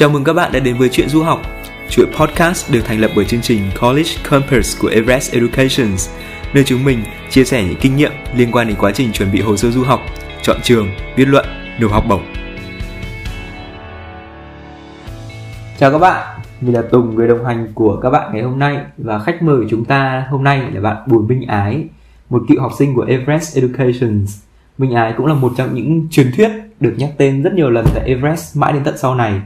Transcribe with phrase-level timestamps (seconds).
[0.00, 1.40] Chào mừng các bạn đã đến với Chuyện Du học,
[1.88, 5.88] chuỗi podcast được thành lập bởi chương trình College Campus của Everest Education,
[6.54, 6.98] nơi chúng mình
[7.30, 9.82] chia sẻ những kinh nghiệm liên quan đến quá trình chuẩn bị hồ sơ du
[9.82, 10.00] học,
[10.42, 11.46] chọn trường, viết luận,
[11.80, 12.22] nộp học bổng.
[15.78, 18.78] Chào các bạn, mình là Tùng, người đồng hành của các bạn ngày hôm nay
[18.98, 21.84] và khách mời của chúng ta hôm nay là bạn Bùi Minh Ái,
[22.30, 24.26] một cựu học sinh của Everest Education.
[24.78, 27.86] Minh Ái cũng là một trong những truyền thuyết được nhắc tên rất nhiều lần
[27.94, 29.40] tại Everest mãi đến tận sau này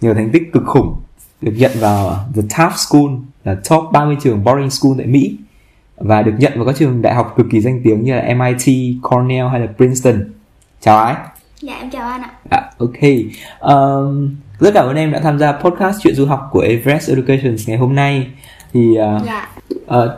[0.00, 0.96] nhờ thành tích cực khủng
[1.40, 3.12] được nhận vào The Taft School
[3.44, 5.36] là top 30 trường boarding school tại Mỹ
[5.96, 8.96] và được nhận vào các trường đại học cực kỳ danh tiếng như là MIT,
[9.02, 10.32] Cornell hay là Princeton.
[10.80, 11.14] Chào Ái.
[11.60, 12.30] Dạ em chào anh ạ.
[12.50, 13.00] À, ok.
[13.60, 17.56] Um, rất cảm ơn em đã tham gia podcast chuyện du học của Everest Education
[17.66, 18.26] ngày hôm nay.
[18.72, 19.48] Thì uh, Dạ.
[19.98, 20.10] uh,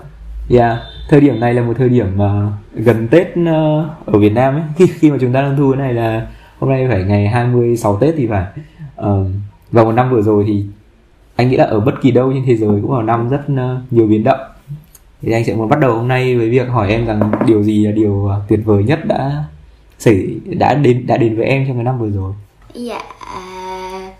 [0.50, 0.78] yeah,
[1.08, 4.88] thời điểm này là một thời điểm uh, gần Tết uh, ở Việt Nam ấy.
[4.98, 6.26] Khi mà chúng ta đang thu cái này là
[6.58, 8.46] hôm nay phải ngày 26 Tết thì phải.
[9.00, 9.26] Uh,
[9.72, 10.64] và một năm vừa rồi thì
[11.36, 13.40] anh nghĩ là ở bất kỳ đâu trên thế giới cũng là một năm rất
[13.56, 14.40] ờ, nhiều biến động.
[15.22, 17.86] Thì anh sẽ muốn bắt đầu hôm nay với việc hỏi em rằng điều gì
[17.86, 19.44] là điều ờ, tuyệt vời nhất đã
[19.98, 22.32] xảy, đã đến đã đến với em trong cái năm vừa rồi.
[22.74, 23.00] Dạ
[23.34, 24.12] à,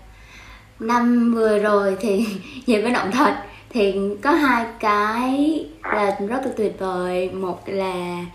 [0.79, 2.25] năm vừa rồi thì
[2.67, 3.33] về với động thật
[3.69, 8.25] thì có hai cái là rất là tuyệt vời một là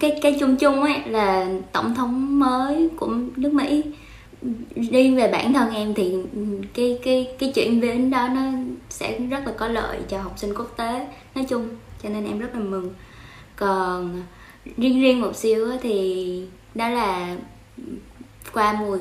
[0.00, 3.82] cái cái chung chung ấy, là tổng thống mới của nước Mỹ
[4.74, 6.16] riêng về bản thân em thì
[6.74, 8.40] cái cái cái chuyện đến đó nó
[8.90, 11.68] sẽ rất là có lợi cho học sinh quốc tế nói chung.
[12.02, 12.90] Cho nên em rất là mừng.
[13.56, 14.22] Còn
[14.76, 17.36] riêng riêng một xíu thì đó là
[18.52, 18.98] qua mùa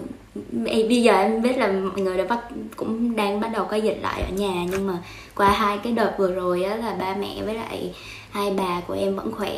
[0.65, 2.39] Ê, bây giờ em biết là mọi người đã bắt
[2.75, 5.03] cũng đang bắt đầu có dịch lại ở nhà nhưng mà
[5.35, 7.93] qua hai cái đợt vừa rồi á là ba mẹ với lại
[8.29, 9.51] hai bà của em vẫn khỏe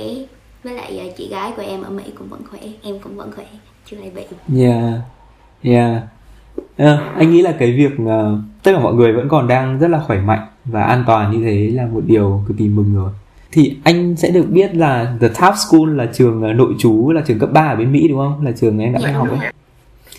[0.63, 3.31] với lại ờ, chị gái của em ở Mỹ cũng vẫn khỏe em cũng vẫn
[3.35, 3.45] khỏe
[3.85, 4.23] chưa lại bị.
[4.61, 4.93] Yeah,
[5.63, 6.03] yeah.
[6.77, 9.87] Ờ, anh nghĩ là cái việc uh, tất cả mọi người vẫn còn đang rất
[9.87, 13.11] là khỏe mạnh và an toàn như thế là một điều cực kỳ mừng rồi.
[13.51, 17.21] Thì anh sẽ được biết là The Taft School là trường uh, nội trú là
[17.27, 18.45] trường cấp 3 ở bên Mỹ đúng không?
[18.45, 19.37] Là trường em đã Dạ, đi học ấy.
[19.39, 19.49] rồi.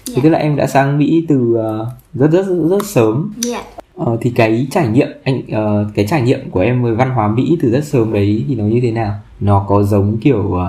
[0.07, 3.33] Thì tức là em đã sang Mỹ từ uh, rất rất rất, rất sớm.
[3.37, 3.63] dạ
[3.97, 7.29] Ờ, thì cái trải nghiệm anh ờ, cái trải nghiệm của em với văn hóa
[7.29, 9.15] Mỹ từ rất sớm đấy thì nó như thế nào?
[9.41, 10.61] Nó có giống kiểu uh,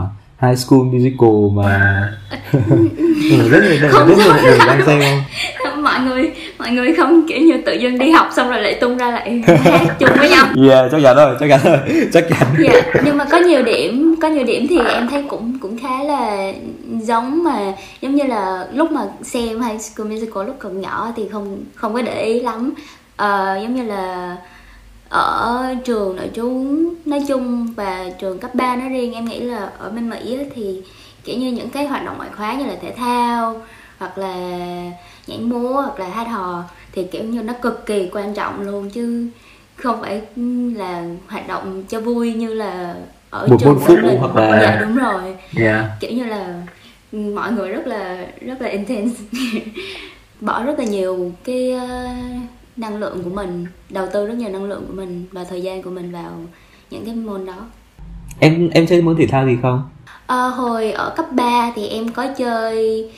[0.42, 2.10] High School Musical mà.
[3.50, 5.24] Rất nhiều rất nhiều người đang xem không?
[5.86, 8.98] mọi người mọi người không kiểu như tự dưng đi học xong rồi lại tung
[8.98, 10.46] ra lại hát chung với nhau.
[10.70, 12.48] Yeah, chắc chắn rồi, chắc chắn rồi, chắc chắn.
[12.60, 16.04] dạ nhưng mà có nhiều điểm có nhiều điểm thì em thấy cũng cũng khá
[16.04, 16.52] là
[17.02, 17.60] giống mà
[18.02, 21.94] giống như là lúc mà xem High School Musical lúc còn nhỏ thì không không
[21.94, 22.74] có để ý lắm.
[23.18, 24.36] Ờ, giống như là
[25.10, 26.66] ở trường nội trú
[27.06, 30.82] nói chung và trường cấp 3 nói riêng em nghĩ là ở bên Mỹ thì
[31.24, 33.62] kiểu như những cái hoạt động ngoại khóa như là thể thao
[34.00, 34.36] hoặc là
[35.28, 38.90] nhảy múa hoặc là hát hò thì kiểu như nó cực kỳ quan trọng luôn
[38.90, 39.28] chứ
[39.76, 40.22] không phải
[40.76, 42.96] là hoạt động cho vui như là
[43.30, 44.18] ở Một trường môn phụ mình.
[44.20, 45.86] hoặc là- dạ đúng rồi Yeah.
[46.00, 46.54] kiểu như là
[47.12, 49.24] mọi người rất là rất là intense
[50.42, 51.74] bỏ rất là nhiều cái
[52.78, 55.82] năng lượng của mình đầu tư rất nhiều năng lượng của mình và thời gian
[55.82, 56.32] của mình vào
[56.90, 57.56] những cái môn đó
[58.40, 59.84] Em em chơi môn thể thao gì không?
[60.28, 63.10] Ờ, hồi ở cấp 3 thì em có chơi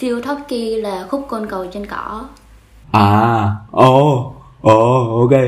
[0.00, 2.24] field hockey là khúc côn cầu trên cỏ
[2.92, 5.40] À, ồ, ồ, ok.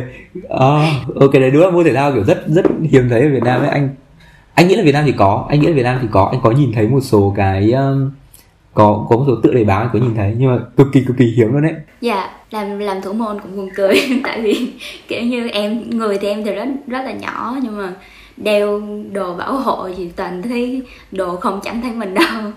[0.48, 0.90] À,
[1.20, 3.60] ok đấy đúng là môn thể thao kiểu rất rất hiếm thấy ở Việt Nam
[3.60, 3.88] ấy anh.
[4.54, 6.40] Anh nghĩ là Việt Nam thì có, anh nghĩ là Việt Nam thì có, anh
[6.42, 8.10] có nhìn thấy một số cái um,
[8.78, 11.16] có có một số tựa đề báo có nhìn thấy nhưng mà cực kỳ cực
[11.16, 11.75] kỳ hiếm luôn đấy.
[12.00, 13.94] Dạ, làm làm thủ môn cũng buồn cười
[14.25, 14.72] tại vì
[15.09, 17.93] kiểu như em người thì em thì rất rất là nhỏ nhưng mà
[18.37, 18.81] đeo
[19.12, 22.53] đồ bảo hộ gì toàn thấy đồ không chẳng thấy mình đâu.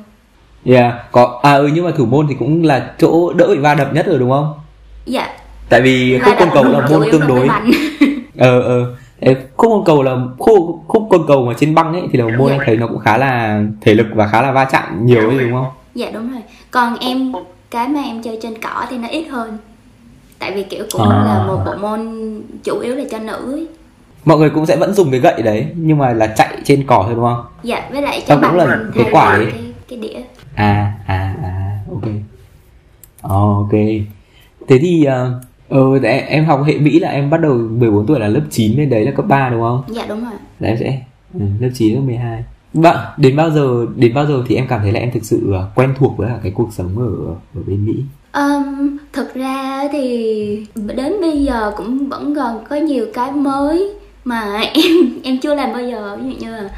[0.66, 3.76] Yeah, có à ừ nhưng mà thủ môn thì cũng là chỗ đỡ bị va
[3.76, 4.54] đập nhất rồi đúng không?
[5.06, 5.28] Dạ,
[5.70, 7.48] Tại vì khúc côn cầu là môn tương đối.
[8.38, 8.86] ờ ờ
[9.58, 12.48] khúc côn cầu là khúc khúc côn cầu mà trên băng ấy thì là môn
[12.50, 12.56] Dạ.
[12.56, 15.40] anh thấy nó cũng khá là thể lực và khá là va chạm nhiều ấy
[15.40, 15.68] đúng không?
[15.96, 16.42] Dạ đúng rồi.
[16.72, 17.32] Còn em
[17.72, 19.58] cái mà em chơi trên cỏ thì nó ít hơn.
[20.40, 21.24] Tại vì kiểu cũng À.
[21.26, 22.02] là một bộ môn
[22.64, 23.68] chủ yếu là cho nữ ấy.
[24.26, 27.04] Mọi người cũng sẽ vẫn dùng cái gậy đấy nhưng mà là chạy trên cỏ
[27.06, 27.46] thôi đúng không?
[27.64, 29.46] Dạ, với lại cho bằng là cái quả ấy.
[29.52, 30.22] cái, cái đĩa.
[30.56, 32.04] À à à ok.
[33.22, 33.72] Ồ, ok.
[34.68, 35.40] Thế thì ờ
[35.70, 38.42] ờ, thế em, em học hệ Mỹ là em bắt đầu 14 tuổi là lớp
[38.52, 39.84] 9 nên đấy là cấp 3 đúng không?
[39.88, 40.34] Dạ đúng rồi.
[40.60, 41.02] Là em sẽ
[41.34, 42.44] ừ, lớp 9 lớp 12.
[42.74, 45.54] Bạn đến bao giờ đến bao giờ thì em cảm thấy là em thực sự
[45.54, 48.04] à, quen thuộc với cả cái cuộc sống ở ở bên Mỹ?
[48.34, 50.66] Um, thực ra thì
[50.96, 53.94] đến bây giờ cũng vẫn còn có nhiều cái mới
[54.26, 56.70] mà em em chưa làm bao giờ ví dụ như là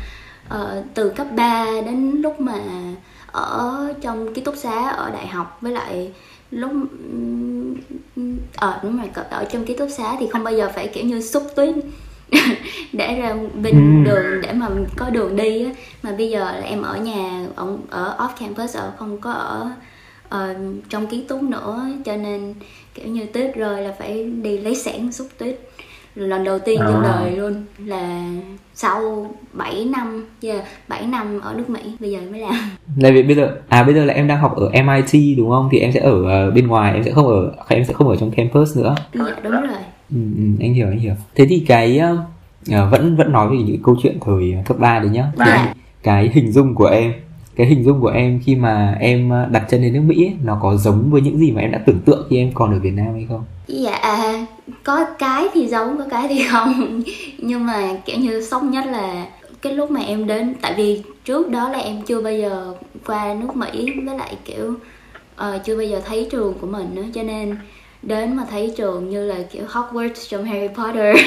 [0.56, 2.60] uh, từ cấp 3 đến lúc mà
[3.31, 6.12] ở trong ký túc xá ở đại học với lại
[6.51, 6.72] lúc
[8.56, 11.06] ở ờ, đúng rồi ở trong ký túc xá thì không bao giờ phải kiểu
[11.06, 11.75] như xúc tuyết
[12.94, 14.12] để ra bên ừ.
[14.12, 15.72] đường để mà có đường đi á.
[16.04, 19.72] Mà bây giờ là em ở nhà ở, ở off campus ở không có ở
[20.36, 20.58] uh,
[20.90, 22.54] trong ký túc nữa cho nên
[22.94, 25.60] kiểu như tuyết rơi là phải đi lấy sẻn xúc tuyết.
[26.16, 26.88] Lần đầu tiên à.
[26.88, 28.31] trong đời luôn là
[28.74, 32.54] sau 7 năm yeah, 7 năm ở nước Mỹ bây giờ mới làm.
[32.98, 35.70] Là vì bây giờ à bây giờ là em đang học ở MIT đúng không?
[35.72, 38.16] Thì em sẽ ở uh, bên ngoài em sẽ không ở em sẽ không ở
[38.16, 38.96] trong campus nữa.
[39.14, 39.78] Dạ đúng rồi
[40.13, 42.01] ừ, ừ, anh hiểu anh hiểu thế thì cái
[42.69, 45.74] uh, vẫn vẫn nói về những câu chuyện thời cấp 3 đấy nhá dạ.
[46.04, 47.13] cái hình dung của em
[47.56, 50.33] cái hình dung của em khi mà em ờ, đặt chân đến nước Mỹ ấy,
[50.44, 52.80] nó có giống với những gì mà em đã tưởng tượng khi em còn ở
[52.80, 53.44] Việt Nam hay không?
[53.68, 54.45] Dạ
[54.83, 57.01] có cái thì giống có cái thì không
[57.38, 59.27] nhưng mà kiểu như sốc nhất là
[59.62, 62.74] cái lúc mà em đến tại vì trước đó là em chưa bao giờ
[63.06, 64.74] qua nước Mỹ với lại kiểu
[65.36, 67.56] uh, chưa bao giờ thấy trường của mình nữa cho nên
[68.03, 71.17] đến mà thấy trường như là kiểu Hogwarts trong Harry Potter.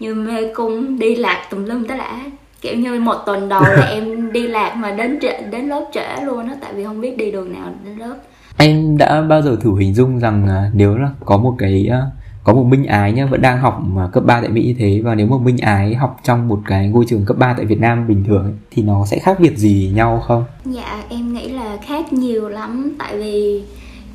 [0.00, 2.20] Như mê cung đi lạc tùm lum tới lã
[2.64, 6.24] kiểu như một tuần đầu là em đi lạc mà đến trễ, đến lớp trễ
[6.24, 8.14] luôn á tại vì không biết đi đường nào đến lớp.
[8.56, 12.02] Em đã bao giờ thử hình dung rằng à, nếu là có một cái à,
[12.44, 15.00] có một Minh Ái nhá vẫn đang học mà cấp 3 tại Mỹ như thế
[15.04, 17.80] và nếu một Minh Ái học trong một cái ngôi trường cấp 3 tại Việt
[17.80, 20.44] Nam bình thường ấy, thì nó sẽ khác biệt gì nhau không?
[20.64, 22.96] Dạ em nghĩ là khác nhiều lắm.
[22.98, 23.62] Tại vì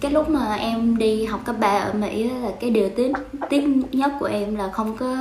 [0.01, 3.12] cái lúc mà em đi học cấp 3 ở Mỹ là cái điều tiếc
[3.50, 5.18] tiếc nhất của em là không có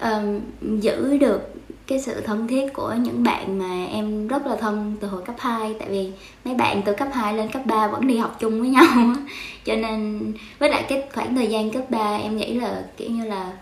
[0.00, 0.40] um,
[0.80, 1.54] giữ được
[1.86, 5.34] cái sự thân thiết của những bạn mà em rất là thân từ hồi cấp
[5.38, 6.12] 2 tại vì
[6.44, 8.84] mấy bạn từ cấp 2 lên cấp 3 vẫn đi học chung với nhau
[9.64, 13.24] cho nên với lại cái khoảng thời gian cấp 3 em nghĩ là kiểu như
[13.24, 13.52] là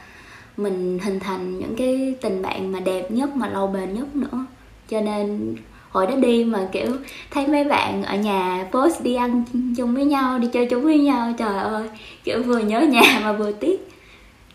[0.57, 4.47] mình hình thành những cái tình bạn mà đẹp nhất mà lâu bền nhất nữa.
[4.89, 5.57] Cho nên
[5.91, 6.97] hồi đó đi mà kiểu
[7.31, 9.45] thấy mấy bạn ở nhà post đi ăn
[9.77, 11.89] chung với nhau đi chơi chung với nhau trời ơi
[12.25, 13.89] kiểu vừa nhớ nhà mà vừa tiếc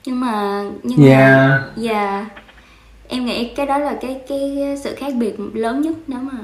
[0.06, 1.30] nhưng mà nhưng yeah.
[1.30, 2.26] mà yeah
[3.08, 6.40] em nghĩ cái đó là cái cái sự khác biệt lớn nhất nếu mà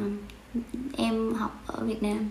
[0.98, 2.30] em học ở Việt Nam.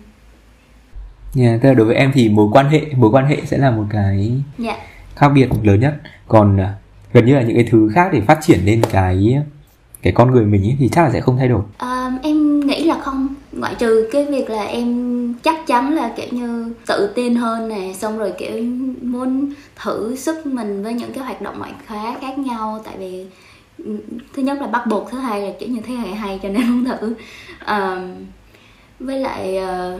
[1.35, 3.71] Yeah, tức là đối với em thì mối quan hệ mối quan hệ sẽ là
[3.71, 4.77] một cái yeah.
[4.77, 4.85] Dạ.
[5.15, 5.93] khác biệt lớn nhất.
[6.27, 6.73] Còn à,
[7.13, 9.37] gần như là những cái thứ khác để phát triển lên cái
[10.01, 11.61] cái con người mình ấy, thì chắc là sẽ không thay đổi.
[11.77, 12.40] À, em
[13.51, 17.93] ngoại trừ cái việc là em chắc chắn là kiểu như tự tin hơn nè
[17.93, 18.63] xong rồi kiểu
[19.01, 19.53] muốn
[19.83, 23.25] thử sức mình với những cái hoạt động ngoại khóa khác nhau tại vì
[23.77, 23.97] ừ,
[24.33, 26.69] thứ nhất là bắt buộc thứ hai là kiểu như thế hệ hay cho nên
[26.69, 27.13] muốn thử
[27.59, 28.07] à,
[28.99, 29.97] với lại à,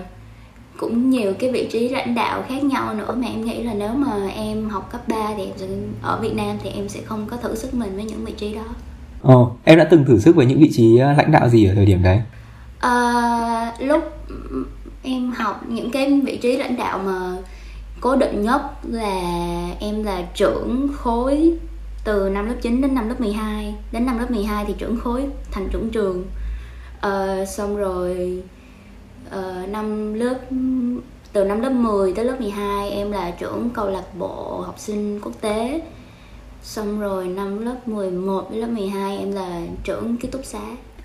[0.77, 3.93] cũng nhiều cái vị trí lãnh đạo khác nhau nữa mà em nghĩ là nếu
[3.93, 5.67] mà em học cấp 3 thì em sẽ
[6.01, 8.53] ở Việt Nam thì em sẽ không có thử sức mình với những vị trí
[8.53, 8.65] đó.
[9.21, 11.75] Ồ, em đã từng thử sức với những vị trí ờ, lãnh đạo gì ở
[11.75, 12.21] thời điểm đấy?
[12.85, 14.03] Uh, lúc
[15.03, 17.37] em học những cái vị trí lãnh đạo mà
[18.01, 19.21] cố định nhất là
[19.79, 21.57] em là trưởng khối
[22.03, 25.27] từ năm lớp 9 đến năm lớp 12 đến năm lớp 12 thì trưởng khối
[25.51, 26.25] thành trưởng trường.
[27.07, 28.43] Uh, xong rồi
[29.27, 30.35] uh, năm lớp
[31.33, 35.19] từ năm lớp 10 tới lớp 12 em là trưởng câu lạc bộ học sinh
[35.23, 35.81] quốc tế.
[36.63, 40.61] Xong rồi năm lớp 11 đến lớp 12 em là trưởng ký túc xá.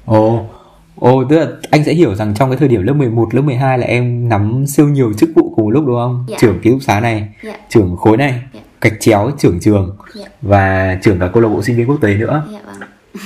[0.07, 0.66] Ồ oh.
[0.97, 3.79] Ồ, tức là anh sẽ hiểu rằng trong cái thời điểm lớp 11, lớp 12
[3.79, 6.27] là em nắm siêu nhiều chức vụ cùng một lúc đúng không?
[6.29, 6.37] Dạ.
[6.41, 7.57] Trưởng ký túc xá này, dạ.
[7.69, 10.31] trưởng khối này, dạ gạch chéo trưởng trường yeah.
[10.43, 12.89] Và trưởng cả câu lạc bộ sinh viên quốc tế nữa yeah, vâng.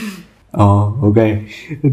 [0.50, 1.24] Ồ, oh, ok.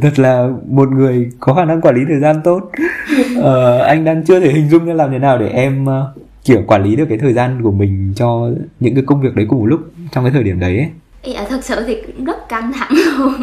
[0.01, 2.71] Thật là một người có khả năng quản lý thời gian tốt.
[3.41, 6.63] Ờ, anh đang chưa thể hình dung ra làm thế nào để em uh, kiểu
[6.67, 8.49] quản lý được cái thời gian của mình cho
[8.79, 9.79] những cái công việc đấy cùng một lúc
[10.11, 10.87] trong cái thời điểm đấy ấy.
[11.33, 13.33] Dạ, thật sự thì cũng rất căng thẳng luôn.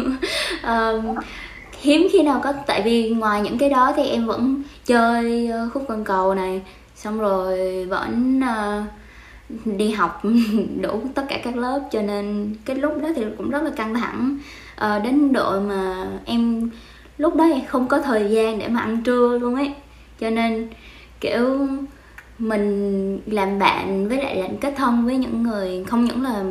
[0.63, 1.15] um,
[1.85, 5.69] hiếm khi nào có tại vì ngoài những cái đó thì em vẫn chơi ờ,
[5.73, 6.61] khúc con cầu này.
[6.95, 10.21] Xong rồi vẫn uh, đi học
[10.81, 13.93] đủ tất cả các lớp cho nên cái lúc đó thì cũng rất là căng
[13.93, 14.37] thẳng.
[14.75, 16.69] À, đến độ mà em
[17.17, 19.73] lúc đó không có thời gian để mà ăn trưa luôn ấy.
[20.19, 20.69] Cho nên
[21.21, 21.67] kiểu
[22.39, 26.43] mình làm bạn với lại là kết thân với những người không những là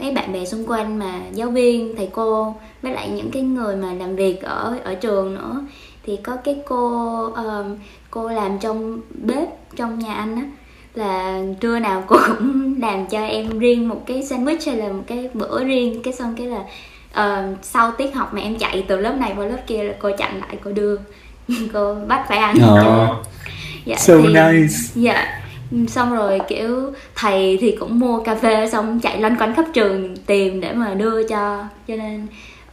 [0.00, 3.76] mấy bạn bè xung quanh mà giáo viên thầy cô với lại những cái người
[3.76, 5.60] mà làm việc ở ở trường nữa.
[6.06, 7.78] Thì có cái cô uh,
[8.10, 10.42] cô làm trong bếp trong nhà anh á
[10.94, 15.02] là trưa nào cô cũng làm cho em riêng một cái sandwich hay là một
[15.06, 16.02] cái bữa riêng.
[16.02, 16.60] Cái xong cái là
[17.10, 20.10] uh, sau tiết học mà em chạy từ lớp này qua lớp kia là cô
[20.18, 20.96] chặn lại cô đưa.
[21.72, 22.56] Cô bắt phải ăn.
[22.56, 23.37] Oh.
[23.88, 24.74] Dạ, so thì, nice.
[24.94, 25.40] dạ.
[25.88, 30.16] Xong rồi kiểu thầy thì cũng mua cà phê xong chạy loanh quanh khắp trường
[30.16, 31.64] tìm để mà đưa cho.
[31.88, 32.26] Cho nên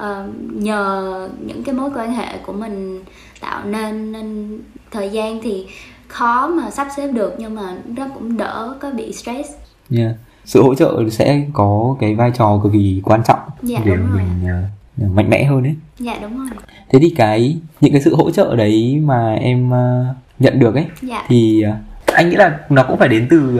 [0.04, 3.04] uh, nhờ những cái mối quan hệ của mình
[3.40, 4.60] tạo nên nên
[4.92, 5.66] thời gian thì
[6.08, 9.50] khó mà sắp xếp được nhưng mà nó cũng đỡ có bị stress.
[9.98, 10.12] Yeah.
[10.46, 14.12] sự hỗ trợ sẽ có cái vai trò cực kỳ quan trọng Dạ, để đúng
[14.12, 14.54] rồi mình
[15.06, 16.50] uh, mạnh mẽ hơn đấy dạ đúng rồi.
[16.90, 20.86] Thế thì cái những cái sự hỗ trợ đấy mà em uh, nhận được ấy
[21.02, 21.24] dạ.
[21.28, 23.60] thì uh, anh nghĩ là nó cũng phải đến từ uh,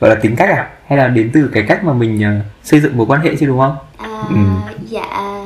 [0.00, 0.68] gọi là tính cách à?
[0.86, 3.46] Hay là đến từ cái cách mà mình uh, xây dựng mối quan hệ chứ
[3.46, 3.76] đúng không?
[3.96, 4.36] À, Ừ.
[4.88, 5.44] dạ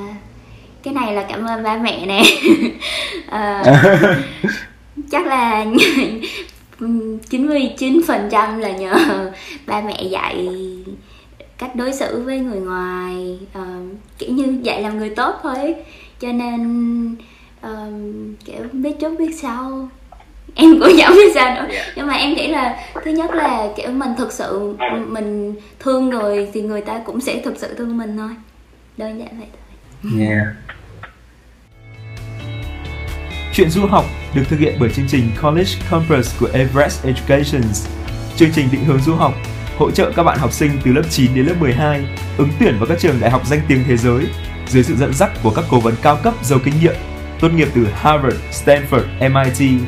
[0.83, 2.23] cái này là cảm ơn ba mẹ nè.
[3.31, 3.63] À,
[5.11, 5.65] chắc là
[7.31, 8.95] 99% là nhờ
[9.67, 10.49] ba mẹ dạy
[11.59, 13.39] cách đối xử với người ngoài.
[13.53, 13.65] Ờ,
[14.19, 15.75] kiểu như dạy làm người tốt thôi
[16.21, 17.17] cho nên
[17.61, 17.93] ờ,
[18.45, 19.89] kiểu biết trước biết sau
[20.55, 23.91] em cũng chẳng biết sao nữa nhưng mà em nghĩ là thứ nhất là kiểu
[23.91, 24.77] mình thực sự
[25.09, 28.31] mình thương người thì người ta cũng sẽ thực sự thương mình thôi
[28.97, 29.59] đơn giản vậy thôi
[30.19, 30.47] Yeah.
[33.55, 34.05] Chuyện du học
[34.35, 37.63] được thực hiện bởi chương trình College Campus của Everest Education.
[38.37, 39.35] Chương trình định hướng du học
[39.79, 42.05] hỗ trợ các bạn học sinh từ lớp 9 đến lớp 12
[42.39, 44.25] ứng tuyển vào các trường đại học danh tiếng thế giới
[44.69, 46.95] dưới sự dẫn dắt của các cố vấn cao cấp giàu kinh nghiệm
[47.41, 49.81] tốt nghiệp từ Harvard, Stanford, MIT.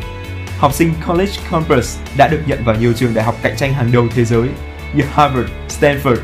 [0.65, 3.93] Học sinh College Campus đã được nhận vào nhiều trường đại học cạnh tranh hàng
[3.93, 4.49] đầu thế giới
[4.95, 6.17] như Harvard, Stanford,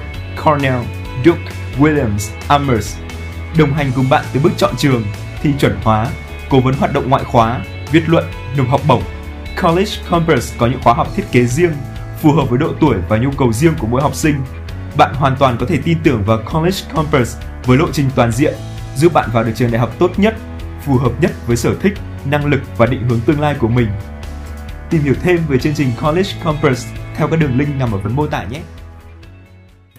[0.44, 0.82] Cornell,
[1.24, 1.40] Duke,
[1.78, 2.98] Williams, Amherst
[3.58, 5.04] đồng hành cùng bạn từ bước chọn trường,
[5.42, 6.06] thi chuẩn hóa,
[6.50, 7.60] cố vấn hoạt động ngoại khóa,
[7.92, 8.24] viết luận,
[8.56, 9.02] nộp học bổng.
[9.62, 11.72] College Campus có những khóa học thiết kế riêng,
[12.22, 14.34] phù hợp với độ tuổi và nhu cầu riêng của mỗi học sinh.
[14.96, 18.54] Bạn hoàn toàn có thể tin tưởng vào College Campus với lộ trình toàn diện,
[18.96, 20.34] giúp bạn vào được trường đại học tốt nhất,
[20.86, 21.92] phù hợp nhất với sở thích,
[22.24, 23.88] năng lực và định hướng tương lai của mình.
[24.90, 28.16] Tìm hiểu thêm về chương trình College Campus theo các đường link nằm ở phần
[28.16, 28.60] mô tả nhé.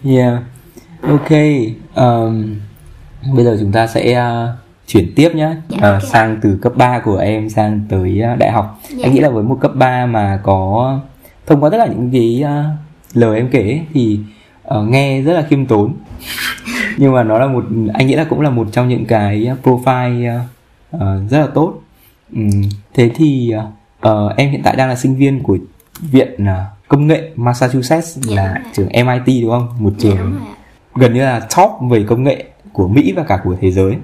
[0.04, 0.42] Yeah.
[1.02, 1.30] Ok.
[1.94, 2.54] Um,
[3.34, 4.48] bây giờ chúng ta sẽ uh,
[4.86, 8.50] chuyển tiếp nhé Dạ, uh, sang từ cấp 3 của em sang tới uh, đại
[8.50, 8.98] học Dạ.
[9.02, 11.00] anh nghĩ là với một cấp 3 mà có
[11.46, 14.20] thông qua tất cả những cái uh, lời em kể thì
[14.78, 15.94] uh, nghe rất là khiêm tốn
[16.98, 20.40] nhưng mà nó là một anh nghĩ là cũng là một trong những cái profile
[20.96, 21.74] uh, rất là tốt
[22.32, 22.62] Ừm,
[22.94, 23.64] thế thì uh,
[24.08, 25.58] uh, em hiện tại đang là sinh viên của
[26.00, 26.48] viện uh,
[26.88, 28.62] công nghệ Massachusetts Dạ, là rồi.
[28.72, 30.54] trường MIT đúng không một dạ trường đúng rồi ạ
[30.94, 33.96] gần như là top về công nghệ của Mỹ và cả của thế giới.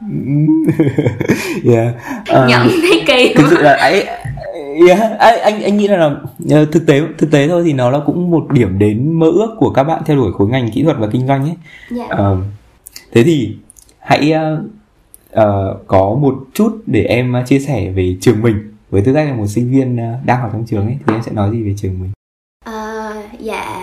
[1.72, 1.94] yeah.
[2.28, 4.04] Ờ, nhận thấy kỳ thực sự là ấy
[4.88, 6.10] yeah, anh anh nghĩ là, là
[6.50, 9.54] ờ, thực tế thực tế thôi thì nó là cũng một điểm đến mơ ước
[9.58, 11.54] của các bạn theo đuổi khối ngành kỹ thuật và kinh doanh ấy.
[11.90, 12.36] dạ Ờ,
[13.12, 13.56] thế thì
[13.98, 14.62] hãy ờ,
[15.40, 18.74] uh, có một chút để em ờ, chia sẻ về trường mình.
[18.90, 21.22] Với tư cách là một sinh viên ờ, đang học trong trường ấy thì em
[21.22, 22.10] sẽ nói gì về trường mình.
[22.64, 23.82] Ờ, dạ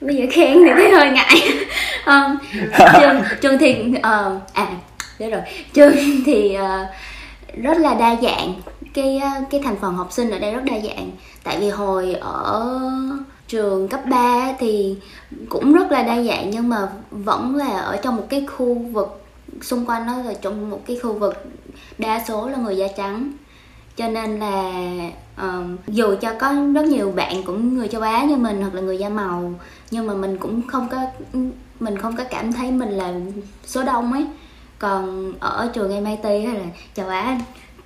[0.00, 1.40] bây giờ khen thì thấy hơi ngại.
[2.06, 2.36] Um,
[3.00, 4.66] trường trường thì ờ, à
[5.18, 5.40] thế rồi.
[5.72, 5.92] Trường
[6.26, 6.88] thì uh,
[7.62, 8.54] rất là đa dạng.
[8.94, 11.10] Cái cái thành phần học sinh ở đây rất đa dạng.
[11.44, 12.78] Tại vì hồi ở
[13.52, 14.96] trường cấp 3 thì
[15.48, 19.21] cũng rất là đa dạng nhưng mà vẫn là ở trong một cái khu vực
[19.62, 21.44] xung quanh đó là trong một cái khu vực
[21.98, 23.32] đa số là người da trắng.
[23.96, 24.72] Cho nên là
[25.36, 28.80] ờm, dù cho có rất nhiều bạn cũng người châu Á như mình hoặc là
[28.80, 29.54] người da màu
[29.90, 30.98] nhưng mà mình cũng không có
[31.80, 33.12] mình không có cảm thấy mình là
[33.64, 34.26] số đông ấy.
[34.78, 36.64] Còn ở trường MIT hay là
[36.94, 37.38] châu Á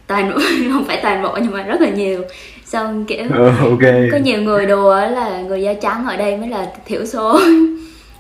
[0.07, 0.33] toàn
[0.73, 2.23] không phải toàn bộ nhưng mà rất là nhiều.
[2.65, 3.83] Xong kiểu Ờ, ok.
[4.13, 7.41] có nhiều người đùa là người da trắng ở đây mới là thiểu số.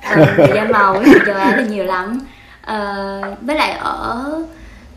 [0.02, 2.20] Ờ, người da màu người châu Á là nhiều lắm
[2.66, 4.42] Ờ, với lại ở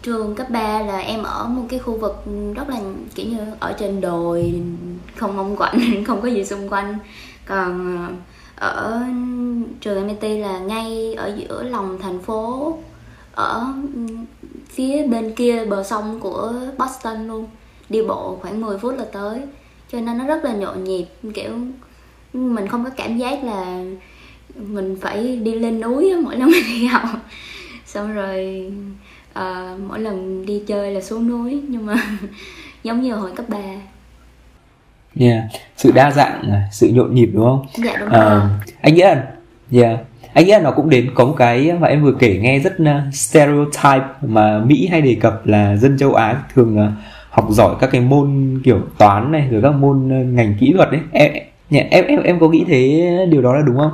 [0.02, 2.24] trường cấp 3 là em ở một cái khu vực
[2.56, 2.80] rất là
[3.16, 4.62] kiểu như ở trên đồi
[5.16, 6.98] không ông quạnh không có gì xung quanh.
[7.46, 7.98] Còn
[8.56, 9.02] ờ, ở
[9.82, 12.78] trường MIT là ngay ở giữa lòng thành phố
[13.36, 13.66] ở
[14.70, 17.48] phía bên kia bờ sông của Boston luôn.
[17.90, 19.42] Đi bộ khoảng 10 phút là tới.
[19.92, 21.52] Cho nên nó rất là nhộn nhịp kiểu
[22.34, 23.84] mình không có cảm giác là
[24.56, 27.10] mình phải đi lên núi mỗi lần mình đi học
[27.94, 28.66] xong rồi
[29.34, 31.96] ờ, mỗi lần đi chơi là xuống núi nhưng mà
[32.84, 33.58] giống như hồi cấp 3
[35.20, 35.44] Yeah.
[35.78, 37.66] Sự đa dạng, à, sự nhộn nhịp đúng không?
[37.76, 38.50] dạ đúng Ờ, rồi
[38.82, 39.24] anh nghĩ là
[39.72, 40.00] yeah.
[40.34, 42.74] anh nghĩ là nó cũng đến có một cái mà em vừa kể nghe rất
[42.82, 46.92] uh, stereotype mà Mỹ hay đề cập là dân châu Á thường uh,
[47.30, 50.92] học giỏi các cái môn kiểu toán này rồi các môn uh, ngành kỹ thuật
[50.92, 51.32] đấy em
[51.70, 53.92] em em em, có nghĩ thế điều đó là đúng không?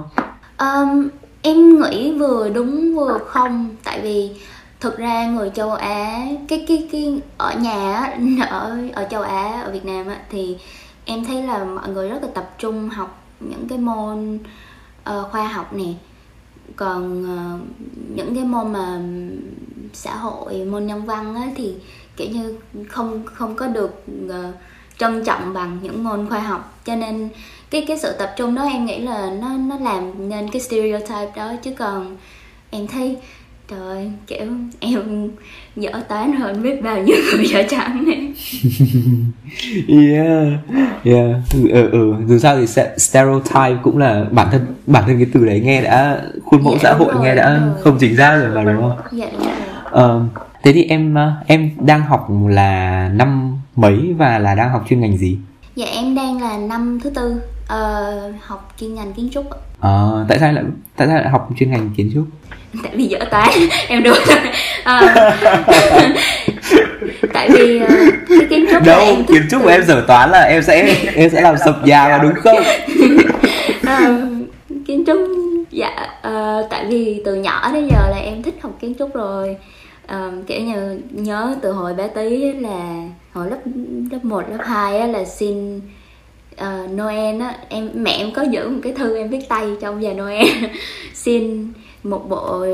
[0.58, 1.10] Ờm,
[1.46, 4.32] em nghĩ vừa đúng vừa không tại vì
[4.80, 8.14] thực ra người châu Á cái cái cái ở nhà
[8.50, 10.58] ở ở châu Á ở Việt Nam á, thì
[11.06, 14.40] em thấy là mọi người rất là tập trung học những cái môn
[15.10, 15.94] uh, khoa học nè.
[16.76, 17.62] Còn uh,
[18.16, 19.00] những cái môn mà
[19.94, 21.76] xã hội môn nhân văn á, thì
[22.18, 22.58] kiểu như
[22.90, 24.56] không không có được uh,
[24.98, 26.74] trân trọng bằng những môn khoa học.
[26.86, 27.30] Cho nên
[27.76, 31.32] cái cái sự tập trung đó em nghĩ là nó nó làm nên cái stereotype
[31.36, 31.54] đó.
[31.64, 32.18] Chứ còn
[32.70, 33.18] em thấy
[33.70, 34.46] trời kiểu
[34.80, 35.30] em
[35.76, 38.34] dở toán hơn biết bao nhiêu người dở trắng này
[40.12, 40.48] yeah
[41.04, 41.36] yeah.
[41.54, 42.68] Ừ, ừ dù sao thì
[42.98, 46.80] stereotype cũng là bản thân bản thân cái từ đấy nghe đã khuôn mẫu dạ,
[46.84, 47.84] xã hội rồi, nghe đã rồi.
[47.84, 49.00] không chính xác rồi mà đúng không?
[49.12, 49.48] Dạ đúng
[49.94, 50.16] rồi.
[50.16, 50.22] Uh,
[50.64, 55.00] thế thì em ờ, em đang học là năm mấy và là đang học chuyên
[55.00, 55.38] ngành gì?
[55.76, 57.42] Dạ em đang là năm thứ tư
[57.74, 59.46] uh, học chuyên ngành kiến trúc
[59.80, 60.64] ờ tại sao lại
[60.96, 62.26] tại sao lại học chuyên ngành kiến trúc?
[62.84, 63.50] Tại vì dở toán
[63.88, 64.16] em đùa
[64.84, 65.16] à,
[67.34, 67.90] tại vì uh,
[68.30, 71.30] cái kiến trúc đâu em kiến trúc của em dở toán là em sẽ em
[71.30, 72.64] sẽ làm sập nhà mà đúng không?
[73.86, 74.28] À,
[74.88, 75.18] kiến trúc
[75.72, 79.58] dạ uh, tại vì từ nhỏ đến giờ là em thích học kiến trúc rồi.
[80.06, 83.04] Uh, kiểu như nhớ từ hồi bé tí là
[83.34, 83.58] hồi lớp
[84.12, 85.82] lớp 1, lớp 2 á, là xin
[86.62, 90.04] uh, Noel á em mẹ em có giữ một cái thư em viết tay trong
[90.04, 90.48] giờ Noel.
[91.14, 92.66] Xin một bộ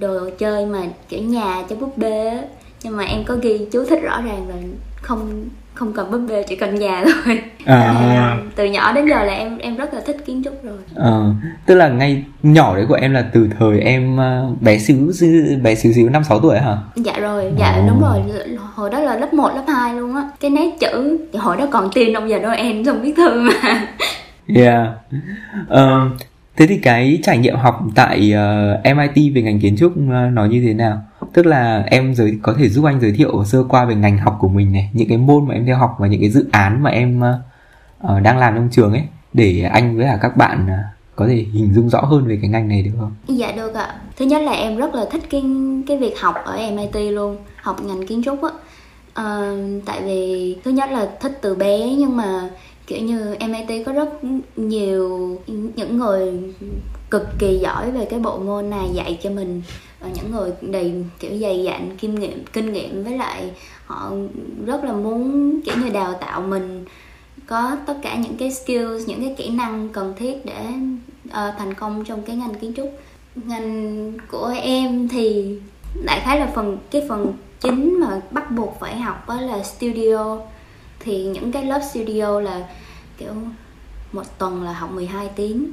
[0.00, 2.42] đồ chơi mà kiểu nhà cho búp bê
[2.82, 4.54] nhưng mà em có ghi chú thích rõ ràng là
[5.02, 7.40] không không cần búp bê chỉ cần nhà thôi.
[7.64, 8.36] À.
[8.56, 10.78] từ nhỏ đến giờ là em em rất là thích kiến trúc rồi.
[10.96, 11.20] À,
[11.66, 15.12] tức là ngay nhỏ đấy của em là từ thời em ờ, bé xíu
[15.62, 16.76] bé xíu xíu năm sáu tuổi hả?
[16.96, 17.84] Dạ rồi dạ à.
[17.88, 18.22] đúng rồi.
[18.74, 20.28] Hồi đó là lớp 1, lớp 2 luôn á.
[20.40, 23.86] Cái nét chữ hồi đó còn tin ông già noel trong viết thư mà.
[24.54, 24.88] Yeah.
[25.72, 26.20] Uh,
[26.56, 30.44] thế thì cái trải nghiệm học tại uh, MIT về ngành kiến trúc uh, nó
[30.44, 33.84] như thế nào tức là em giới có thể giúp anh giới thiệu sơ qua
[33.84, 36.20] về ngành học của mình này những cái môn mà em theo học và những
[36.20, 37.20] cái dự án mà em
[38.04, 41.34] uh, đang làm trong trường ấy để anh với cả các bạn uh, có thể
[41.34, 43.12] hình dung rõ hơn về cái ngành này được không?
[43.28, 43.94] Dạ được ạ.
[44.18, 45.44] Thứ nhất là em rất là thích cái
[45.86, 48.50] cái việc học ở MIT luôn, học ngành kiến trúc á.
[49.14, 49.52] À,
[49.86, 52.50] tại vì thứ nhất là thích từ bé nhưng mà
[52.86, 54.24] kiểu như MIT có rất
[54.56, 55.38] nhiều
[55.76, 56.54] những người
[57.10, 59.62] cực kỳ giỏi về cái bộ môn này dạy cho mình
[60.00, 63.50] và những người đầy kiểu dày dặn kinh nghiệm kinh nghiệm với lại
[63.86, 64.12] họ
[64.66, 66.84] rất là muốn kiểu như đào tạo mình
[67.50, 70.66] có tất cả những cái skills những cái kỹ năng cần thiết để
[71.28, 72.90] uh, thành công trong cái ngành kiến trúc.
[73.34, 75.58] Ngành của em thì
[76.04, 80.38] đại khái là phần cái phần chính mà bắt buộc phải học đó là studio.
[81.00, 82.68] Thì những cái lớp studio là
[83.18, 83.32] kiểu
[84.12, 85.72] một tuần là học 12 tiếng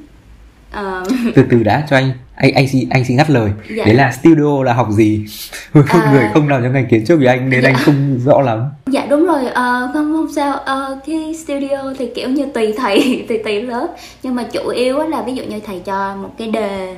[0.71, 1.07] uh...
[1.35, 2.11] từ từ đã cho anh.
[2.35, 3.51] Anh anh xin anh xin ngắt lời.
[3.69, 3.85] Dạ.
[3.85, 5.25] đấy là studio là học gì?
[5.73, 6.11] Một à...
[6.11, 7.69] người không làm trong ngành kiến trúc thì anh nên dạ.
[7.69, 8.63] anh không rõ lắm.
[8.85, 9.45] Dạ đúng rồi.
[9.45, 10.53] Uh, không không sao.
[10.53, 13.87] Uh, cái studio thì kiểu như tùy thầy tùy tùy lớp.
[14.23, 16.95] Nhưng mà chủ yếu là ví dụ như thầy cho một cái đề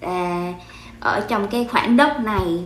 [0.00, 0.52] là
[1.00, 2.64] ở trong cái khoảng đất này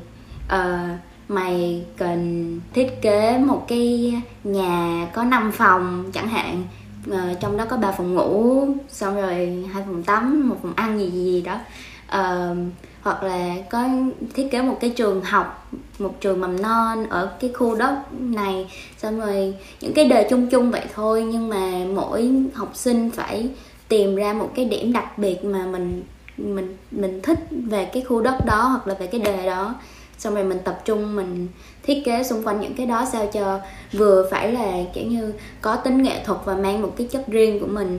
[0.55, 4.15] uh, mày cần thiết kế một cái
[4.45, 6.65] nhà có 5 phòng chẳng hạn
[7.13, 10.99] à, trong đó có ba phòng ngủ xong rồi hai phòng tắm một phòng ăn
[10.99, 11.59] gì gì, gì đó.
[12.07, 12.55] À,
[13.03, 13.89] hoặc là có
[14.35, 18.71] thiết kế một cái trường học một trường mầm non ở cái khu đất này.
[18.99, 23.49] Xong rồi những cái đề chung chung vậy thôi nhưng mà mỗi học sinh phải
[23.89, 26.03] tìm ra một cái điểm đặc biệt mà mình
[26.37, 29.75] mình mình thích về cái khu đất đó hoặc là về cái đề đó.
[30.19, 31.49] Xong rồi mình tập trung mình
[31.87, 33.61] thiết kế xung quanh những cái đó sao cho
[33.93, 37.61] vừa phải là kiểu như có tính nghệ thuật và mang một cái chất riêng
[37.61, 37.99] của mình.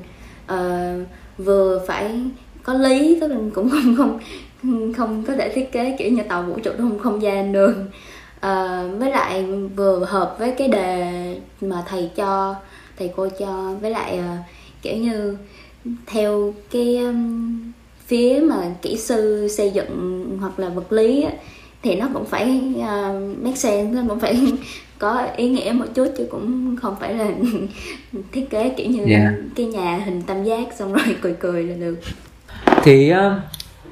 [0.53, 2.21] Uh, vừa phải
[2.63, 6.43] có lý tức là cũng không không không có thể thiết kế kiểu như tàu
[6.43, 7.75] vũ trụ không không gian được.
[8.37, 9.45] Uh, với lại
[9.75, 11.11] vừa hợp với cái đề
[11.61, 12.55] mà thầy cho
[12.97, 14.45] thầy cô cho với lại uh,
[14.81, 15.37] kiểu như
[16.05, 17.71] theo cái um,
[18.05, 21.31] phía mà kỹ sư xây dựng hoặc là vật lý á,
[21.87, 24.41] thì nó cũng phải uh, make sense nó cũng phải
[24.99, 27.25] có ý nghĩa một chút chứ cũng không phải là
[28.31, 29.33] thiết kế kiểu như yeah.
[29.55, 31.99] cái nhà hình tam giác xong rồi cười cười là được
[32.83, 33.13] thế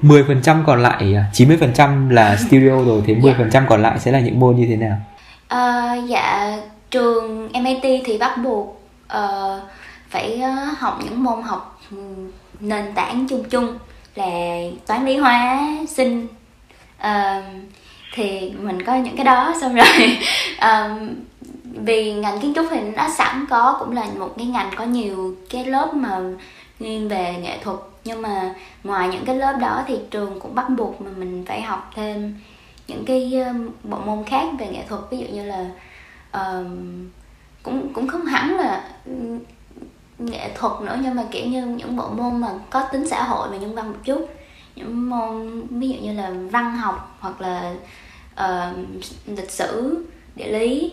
[0.02, 3.66] uh, 10% còn lại 90% là studio rồi thế 10% dạ.
[3.68, 4.96] còn lại sẽ là những môn như thế nào?
[5.54, 6.56] Uh, dạ
[6.90, 9.62] trường MIT thì bắt buộc uh,
[10.08, 11.80] phải uh, học những môn học
[12.60, 13.78] nền tảng chung chung
[14.14, 16.26] là toán lý hóa sinh
[16.98, 17.44] uh,
[18.16, 20.18] thì mình có những cái đó xong rồi
[20.60, 21.14] um,
[21.84, 25.36] vì ngành kiến trúc thì nó sẵn có cũng là một cái ngành có nhiều
[25.50, 26.20] cái lớp mà
[26.78, 27.78] nghiêng về nghệ thuật.
[28.04, 31.62] Nhưng mà ngoài những cái lớp đó thì trường cũng bắt buộc mà mình phải
[31.62, 32.34] học thêm
[32.88, 33.44] những cái
[33.82, 35.00] bộ môn khác về nghệ thuật.
[35.10, 35.66] Ví dụ như là
[36.32, 37.08] um,
[37.62, 38.84] cũng cũng không hẳn là
[40.18, 43.48] nghệ thuật nữa nhưng mà kiểu như những bộ môn mà có tính xã hội
[43.50, 44.30] và nhân văn một chút.
[44.76, 47.74] Những môn ví dụ như là văn học hoặc là
[48.40, 48.76] uh,
[49.26, 50.04] lịch sử
[50.36, 50.92] địa lý.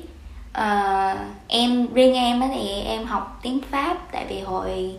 [0.57, 4.95] Uh, em riêng em á thì em học tiếng pháp tại vì hồi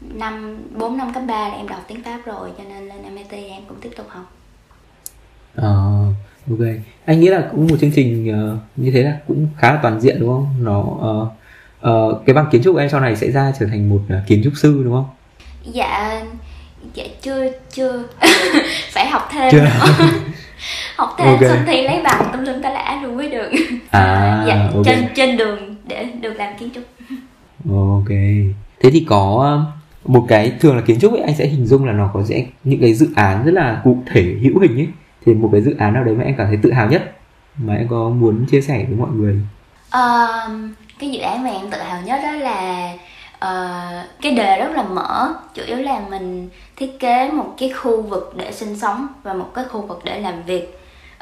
[0.00, 3.30] năm bốn năm cấp 3 là em đọc tiếng pháp rồi cho nên lên MIT
[3.30, 4.32] em cũng tiếp tục học.
[5.56, 5.68] À,
[6.50, 6.58] ok.
[7.04, 10.00] Anh nghĩ là cũng một chương trình uh, như thế là cũng khá là toàn
[10.00, 10.54] diện đúng không?
[10.60, 11.28] Nó uh,
[11.88, 14.26] uh, cái bằng kiến trúc của em sau này sẽ ra trở thành một uh,
[14.26, 15.08] kiến trúc sư đúng không?
[15.72, 16.24] Dạ
[16.94, 18.02] dạ chưa chưa.
[18.90, 19.52] Phải học thêm.
[19.52, 19.66] Chưa.
[20.96, 21.48] học thêm okay.
[21.48, 23.50] xong thi lấy bằng tùm lum ta lã luôn mới được.
[23.90, 24.82] À dạ okay.
[24.84, 26.84] trên trên đường để được làm kiến trúc.
[27.70, 28.08] Ok.
[28.80, 29.60] Thế thì có
[30.04, 32.46] một cái thường là kiến trúc ấy anh sẽ hình dung là nó có sẽ
[32.64, 34.88] những cái dự án rất là cụ thể hữu hình ấy.
[35.26, 37.12] Thì một cái dự án nào đấy mà em cảm thấy tự hào nhất
[37.56, 39.40] mà em có muốn chia sẻ với mọi người?
[39.96, 42.92] Uh, cái dự án mà em tự hào nhất đó là
[43.34, 45.34] uh, cái đề rất là mở.
[45.54, 49.50] Chủ yếu là mình thiết kế một cái khu vực để sinh sống và một
[49.54, 50.78] cái khu vực để làm việc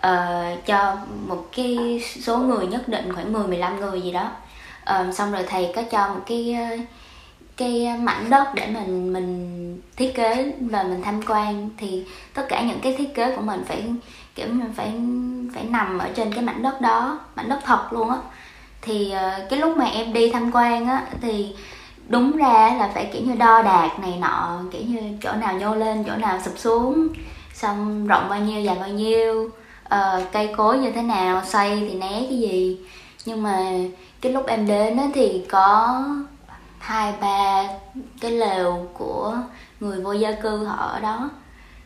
[0.06, 4.30] uh, cho một cái số người nhất định khoảng 10 15 người gì đó.
[4.82, 6.76] Uh, xong rồi thầy có cho một cái ờ,
[7.56, 11.70] cái mảnh đất để mình mình thiết kế và mình tham quan.
[11.76, 13.84] Thì tất cả những cái thiết kế của mình phải
[14.34, 14.92] kiểu mình phải
[15.54, 18.16] phải nằm ở trên cái mảnh đất đó mảnh đất thật luôn á.
[18.82, 21.54] Thì uh, cái lúc mà em đi tham quan á thì
[22.08, 25.74] đúng ra là phải kiểu như đo đạc này nọ kiểu như chỗ nào nhô
[25.74, 27.08] lên chỗ nào sụp xuống
[27.54, 29.50] xong rộng bao nhiêu dài bao nhiêu
[29.94, 32.78] uh, cây cối như thế nào xây thì né cái gì.
[33.24, 33.58] Nhưng mà
[34.20, 36.04] cái lúc em đến á thì có
[36.78, 37.64] hai ba
[38.20, 39.36] cái lều của
[39.80, 41.30] người vô gia cư họ ở đó.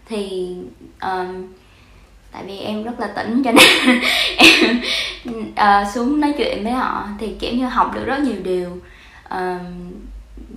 [0.08, 0.54] Thì
[1.02, 1.46] um,
[2.32, 4.00] tại vì em rất là tỉnh cho nên
[4.36, 4.82] em
[5.50, 8.70] uh, xuống nói chuyện với họ thì kiểu như học được rất nhiều điều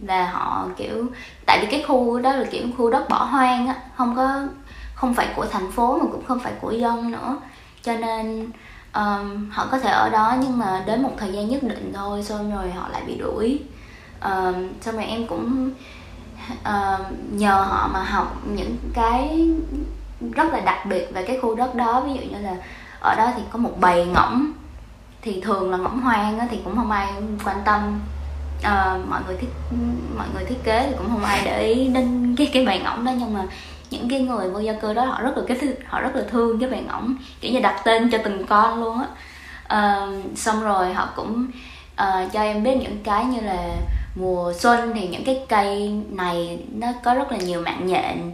[0.01, 1.05] là họ kiểu
[1.45, 4.41] tại vì cái khu đó là kiểu khu đất bỏ hoang á không có
[4.95, 7.38] không phải của thành phố mà cũng không phải của dân nữa.
[7.82, 8.51] Cho nên
[8.93, 12.23] um, họ có thể ở đó nhưng mà đến một thời gian nhất định thôi
[12.23, 13.62] xong rồi họ lại bị đuổi.
[14.23, 15.71] Um, xong rồi em cũng
[16.51, 19.49] uh, nhờ họ mà học những cái
[20.32, 22.01] rất là đặc biệt về cái khu đất đó.
[22.01, 22.55] Ví dụ như là
[22.99, 24.51] ở đó thì có một bầy ngỗng
[25.21, 27.13] thì thường là ngỗng hoang á thì cũng không ai
[27.45, 27.99] quan tâm
[28.60, 29.48] uh, mọi người thiết
[30.17, 33.06] mọi người thiết kế thì cũng không ai để ý đến cái cái bàn ngỗng
[33.06, 33.45] đó nhưng mà
[33.89, 36.60] những cái người vô gia cư đó họ rất là cái họ rất là thương
[36.60, 39.08] cái bàn ngỗng kiểu như đặt tên cho từng con luôn á.
[39.69, 41.48] Uh, xong rồi họ cũng
[42.02, 43.76] uh, cho em biết những cái như là
[44.15, 48.32] mùa xuân thì những cái cây này nó có rất là nhiều mạng nhện.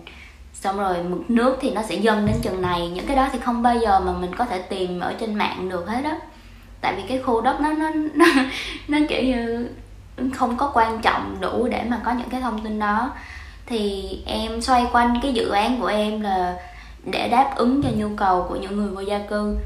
[0.53, 3.39] Xong rồi mực nước thì nó sẽ dâng đến chừng này những cái đó thì
[3.39, 6.17] không bao giờ mà mình có thể tìm ở trên mạng được hết á.
[6.81, 8.25] Tại vì cái khu đất nó nó nó,
[8.87, 9.69] nó kiểu như
[10.33, 13.11] không có quan trọng đủ để mà có những cái thông tin đó.
[13.65, 16.57] Thì em xoay quanh cái dự án của em là
[17.05, 19.57] để đáp ứng cho nhu cầu của những người vô gia cư.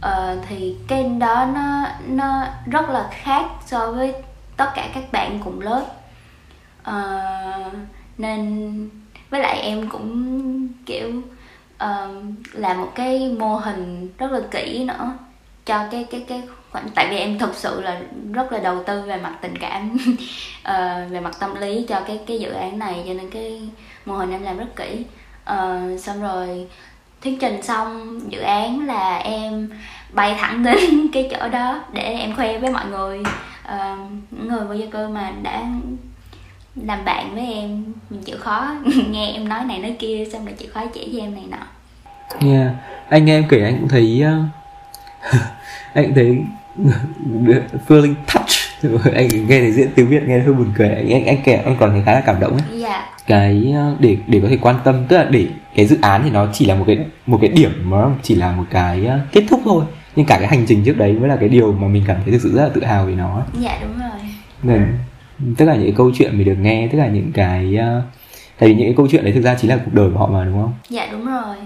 [0.00, 4.14] Ờ, thì cái đó nó nó rất là khác so với
[4.56, 5.84] tất cả các bạn cùng lớp.
[6.82, 7.20] Ờ,
[8.18, 8.90] nên
[9.30, 11.10] với lại em cũng kiểu
[11.78, 15.12] ờ, uh, làm một cái mô hình rất là kỹ nữa
[15.66, 18.00] cho cái cái cái khoản tại vì em thực sự là
[18.32, 22.20] rất là đầu tư về mặt tình cảm uh, về mặt tâm lý cho cái
[22.26, 23.68] cái dự án này cho nên cái
[24.06, 25.04] mô hình em làm rất kỹ
[25.50, 26.66] uh, xong rồi
[27.22, 29.70] thuyết trình xong dự án là em
[30.12, 33.20] bay thẳng đến cái chỗ đó để em khoe với mọi người
[33.68, 33.98] uh,
[34.30, 35.62] những người vô gia cư mà đã
[36.76, 38.74] làm bạn với em mình chịu khó
[39.10, 41.66] nghe em nói này nói kia xong rồi chịu khó chỉ cho em này nọ
[42.48, 42.72] yeah.
[43.08, 44.63] anh nghe em kể anh cũng thấy uh,
[45.94, 46.38] anh thấy
[47.88, 48.48] feeling touch.
[49.14, 50.88] Anh nghe thấy diễn tiếng việt nghe hơi buồn cười.
[50.88, 52.82] Anh anh, anh kể anh còn thấy khá là cảm động ấy.
[52.82, 53.04] Yeah.
[53.26, 56.30] cái ờ, để để có thể quan tâm tức là để cái dự án thì
[56.30, 59.60] nó chỉ là một cái một cái điểm mà chỉ là một cái kết thúc
[59.64, 59.84] thôi.
[60.16, 62.32] Nhưng cả cái hành trình trước đấy mới là cái điều mà mình cảm thấy
[62.32, 63.42] thực sự rất là tự hào vì nó.
[63.60, 64.20] Dạ đúng rồi.
[64.62, 64.98] Nên
[65.56, 68.04] tất cả những cái câu chuyện mình được nghe tất cả những cái uh,
[68.58, 70.26] tại vì những cái câu chuyện đấy thực ra chính là cuộc đời của họ
[70.26, 70.72] mà đúng không?
[70.88, 71.56] Dạ đúng rồi.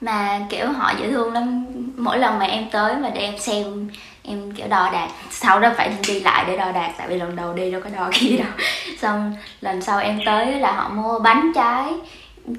[0.00, 1.66] Mà kiểu họ dễ thương lắm
[2.00, 3.88] mỗi lần mà em tới mà để em xem
[4.22, 5.08] em kiểu đo đạc.
[5.30, 7.90] Sau đó phải đi lại để đo đạc tại vì lần đầu đi đâu có
[7.96, 8.48] đo kia đâu.
[9.00, 11.92] Xong lần sau em tới là họ mua bánh trái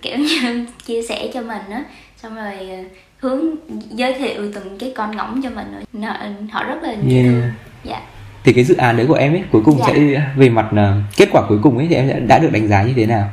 [0.02, 1.84] kiểu như chia sẻ cho mình á.
[2.18, 2.78] Xong rồi ờ,
[3.18, 3.56] hướng
[3.90, 6.08] giới thiệu từng cái con ngỗng cho mình nữa.
[6.52, 7.02] Họ rất là yeah.
[7.10, 7.44] thương
[7.84, 8.02] dạ.
[8.44, 9.86] Thì cái dự án đấy của em ấy cuối cùng dạ.
[9.88, 12.84] sẽ về mặt uh, kết quả cuối cùng ấy thì em đã được đánh giá
[12.84, 13.30] như thế nào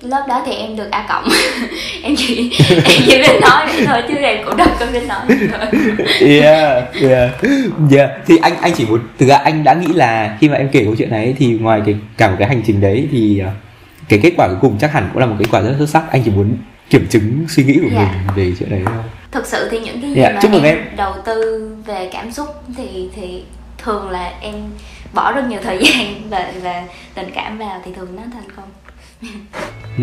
[0.00, 1.28] lớp đó thì em được a cộng.
[2.02, 5.20] Em chỉ em chỉ biết nói vậy thôi chứ em cũng đâu có biết nói
[5.28, 5.80] thôi.
[6.20, 7.30] Yeah yeah.
[7.92, 8.10] Yeah.
[8.26, 10.84] Thì anh anh chỉ muốn thực ra anh đã nghĩ là khi mà em kể
[10.84, 13.52] câu chuyện này thì ngoài cái cả một cái hành trình đấy thì uh,
[14.08, 16.02] cái kết quả cuối cùng chắc hẳn cũng là một kết quả rất xuất sắc.
[16.10, 16.56] Anh chỉ muốn
[16.90, 17.98] kiểm chứng suy nghĩ của Dạ.
[17.98, 20.62] mình về chuyện đấy không thực sự thì những cái gì Dạ, mà chúc em,
[20.62, 20.78] em.
[20.96, 23.42] đầu tư về cảm xúc thì thì
[23.78, 24.54] thường là em
[25.14, 26.82] bỏ rất nhiều thời gian và và
[27.14, 28.66] tình cảm vào thì thường nó thành công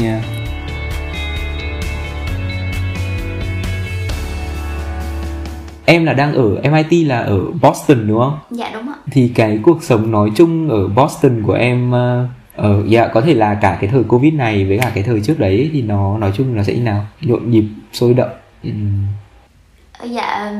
[0.01, 0.23] yeah.
[5.85, 8.39] em là đang ở MIT là ở Boston đúng không?
[8.51, 8.95] Dạ đúng ạ.
[9.11, 13.33] Thì cái cuộc sống nói chung ở Boston của em ờ, ờ dạ có thể
[13.33, 16.31] là cả cái thời Covid này với cả cái thời trước đấy thì nó nói
[16.37, 17.05] chung là sẽ như nào?
[17.21, 18.29] Nhộn nhịp sôi động.
[18.63, 19.03] Ừm.
[20.11, 20.51] dạ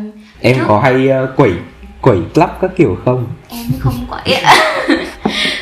[0.41, 1.53] em Trước- có hay ờ, quẩy
[2.01, 3.27] quẩy club các kiểu không?
[3.49, 4.37] Em không quậy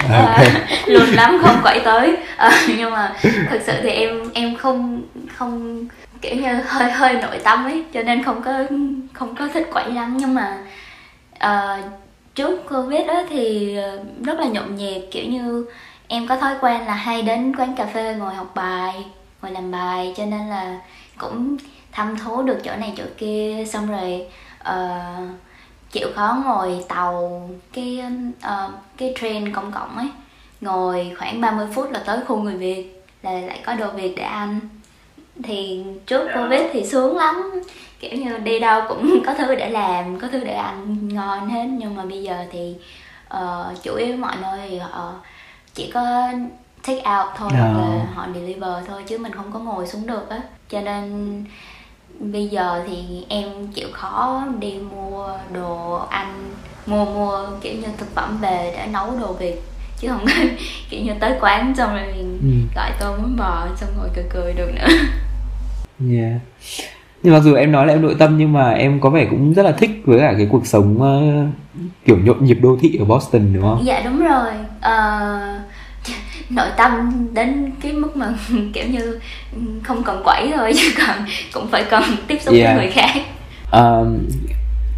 [0.10, 0.80] À, okay.
[0.88, 2.18] luôn lắm không quậy tới.
[2.38, 3.16] À, nhưng mà
[3.50, 5.02] thực sự thì em em không
[5.36, 5.86] không
[6.22, 8.64] kiểu như hơi hơi nội tâm ấy cho nên không có
[9.14, 10.18] không có thích quậy lắm.
[10.18, 10.58] Nhưng mà
[11.40, 11.78] ờ,
[12.36, 13.78] trước covid đó thì
[14.24, 15.66] rất là nhộn nhịp kiểu như
[16.08, 18.94] em có thói quen là hay đến quán cà phê ngồi học bài
[19.42, 20.80] ngồi làm bài cho nên là
[21.18, 21.58] cũng
[21.92, 23.66] thăm thố được chỗ này chỗ kia.
[23.68, 24.28] Xong rồi
[24.70, 25.30] uh,
[25.96, 28.02] chịu khó ngồi tàu cái
[28.42, 30.08] ờ, cái train công cộng ấy.
[30.62, 34.24] Ngồi khoảng 30 phút là tới khu người Việt là lại có đồ Việt để
[34.24, 34.60] ăn.
[35.44, 37.62] Thì trước Covid thì sướng lắm
[38.00, 41.66] kiểu như đi đâu cũng có thứ để làm có thứ để ăn ngon hết.
[41.78, 42.76] Nhưng mà bây giờ thì
[43.28, 45.14] ờ, chủ yếu mọi nơi thì họ
[45.74, 46.30] chỉ có
[46.88, 50.30] take out thôi hoặc là họ deliver thôi chứ mình không có ngồi xuống được
[50.30, 50.42] á.
[50.70, 51.44] Cho nên
[52.20, 56.52] bây giờ thì em chịu khó đi mua đồ ăn
[56.86, 59.62] mua mua kiểu như thực phẩm về để nấu đồ việt
[60.00, 60.32] chứ không có
[60.90, 62.04] kiểu như tới quán xong rồi
[62.42, 62.48] Ừ.
[62.76, 64.88] gọi tô bún bò xong ngồi cười cười được nữa
[66.12, 66.42] Yeah.
[67.24, 69.54] Nhưng mặc dù em nói là em nội tâm nhưng mà em có vẻ cũng
[69.54, 71.46] rất là thích với cả cái cuộc sống ờ,
[72.06, 73.82] kiểu nhộn nhịp đô thị ở Boston đúng không?
[73.86, 74.52] dạ đúng rồi
[74.82, 75.40] Ờ,
[76.50, 78.34] nội tâm đến cái mức mà
[78.74, 79.20] kiểu như
[79.84, 82.76] không cần quẩy thôi chứ còn cũng phải cần tiếp xúc Yeah.
[82.76, 83.12] với người khác.
[83.70, 84.08] Ờ,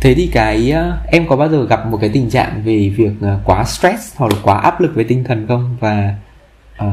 [0.01, 3.11] thế thì cái ờ, em có bao giờ gặp một cái tình trạng về việc
[3.21, 5.77] ờ, quá stress hoặc là quá áp lực về tinh thần không?
[5.79, 6.13] Và
[6.77, 6.91] ờ,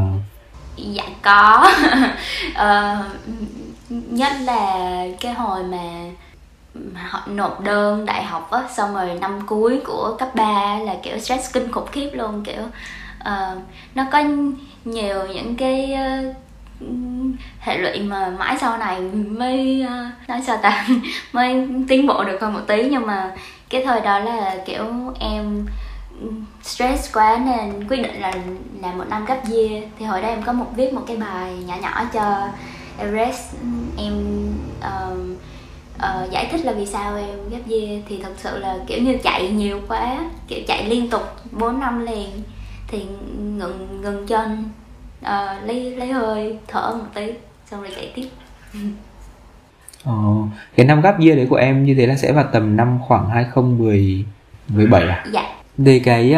[0.76, 1.70] dạ có.
[2.54, 2.96] Ờ,
[3.88, 5.78] nhất là cái hồi mà
[6.96, 11.18] họ nộp đơn đại học á xong rồi năm cuối của cấp 3 là kiểu
[11.18, 12.62] stress kinh khủng khiếp luôn kiểu
[13.28, 13.62] uh,
[13.94, 14.22] nó có
[14.84, 16.34] nhiều những cái ờ,
[17.60, 20.86] hệ lụy mà mãi sau này mới ờ, nói sao ta
[21.32, 22.88] mới tiến bộ được hơn một tí.
[22.90, 23.32] Nhưng mà
[23.70, 24.84] cái thời đó là kiểu
[25.20, 25.66] em
[26.20, 26.28] ừ,
[26.62, 28.32] stress quá nên quyết định là
[28.82, 31.56] làm một năm gấp year thì hồi đó em có một viết một cái bài
[31.66, 32.48] nhỏ nhỏ cho
[32.98, 33.54] Everest.
[33.96, 34.12] Em
[34.82, 35.36] um,
[35.96, 39.18] uh, giải thích là vì sao em gấp year thì thật sự là kiểu như
[39.22, 42.30] chạy nhiều quá kiểu chạy liên tục 4 năm liền
[42.88, 43.04] thì
[43.38, 44.64] ngừng ngừng chân
[45.22, 47.32] ờ, lấy lấy hơi thở một tí
[47.70, 48.28] xong rồi chạy tiếp
[50.04, 50.12] ờ,
[50.76, 53.28] cái năm gap year đấy của em như thế là sẽ vào tầm năm khoảng
[53.28, 54.24] 2010
[54.68, 55.24] 17 à?
[55.32, 55.42] dạ
[55.78, 56.34] Về cái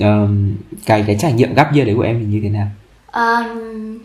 [0.00, 0.56] ờm,
[0.86, 2.66] cái cái trải nghiệm gap year đấy của em thì như thế nào?
[3.06, 3.44] Ờ,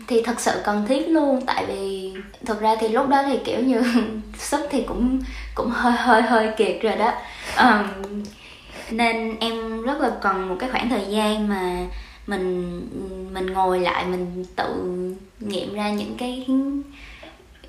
[0.08, 2.12] thì thật sự cần thiết luôn tại vì
[2.46, 3.82] thực ra thì lúc đó thì kiểu như
[4.38, 5.20] sức thì cũng
[5.54, 7.12] cũng hơi hơi hơi kiệt rồi đó
[7.56, 7.84] Ờm,
[8.92, 11.86] nên em rất là cần một cái khoảng thời gian mà
[12.26, 12.80] mình
[13.32, 14.74] mình ngồi lại mình tự
[15.40, 16.46] nghiệm ra những cái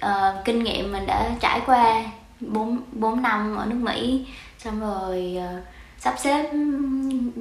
[0.06, 2.04] uh, kinh nghiệm mình đã trải qua
[2.40, 4.26] 4, 4 năm ở nước Mỹ.
[4.58, 5.64] Xong rồi uh,
[6.00, 6.52] sắp xếp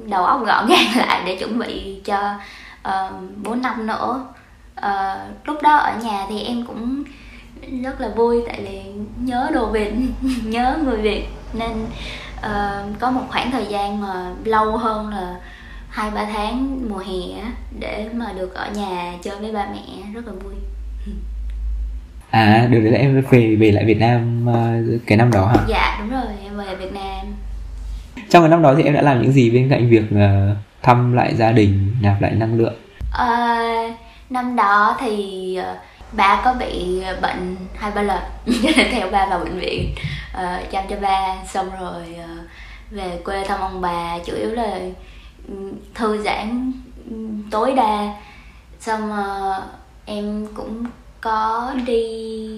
[0.05, 2.33] đầu óc gọn gàng lại để chuẩn bị cho
[2.81, 4.25] ờ, uh, 4 năm nữa.
[4.77, 7.03] Uh, lúc đó ở nhà thì em cũng
[7.83, 8.81] rất là vui tại vì
[9.19, 9.93] nhớ đồ Việt
[10.43, 11.27] nhớ người Việt.
[11.53, 11.71] Nên
[12.43, 15.35] ờ, có một khoảng thời gian mà lâu hơn là
[15.89, 20.03] hai ba tháng mùa hè á, để mà được ở nhà chơi với ba mẹ
[20.13, 20.53] rất là vui
[22.31, 24.71] À, được đấy em về về lại Việt Nam ờ,
[25.05, 25.63] cái năm đó hả?
[25.67, 27.25] dạ đúng rồi em về Việt Nam
[28.29, 31.13] Trong cái năm đó thì em đã làm những gì bên cạnh việc ờ, thăm
[31.13, 32.73] lại gia đình, nạp lại năng lượng?
[33.11, 33.27] Ờ,
[34.29, 35.75] năm đó thì ờ,
[36.15, 38.23] ba có bị bệnh hai ba lần
[38.91, 39.95] theo ba vào bệnh viện.
[40.33, 42.49] Uh, chăm cho ba xong rồi uh,
[42.91, 44.79] về quê thăm ông bà chủ yếu là
[45.47, 46.71] ừ, thư giãn
[47.09, 47.15] ừ,
[47.51, 48.13] tối đa.
[48.79, 49.63] Xong uh,
[50.05, 50.85] em cũng
[51.21, 52.49] có đi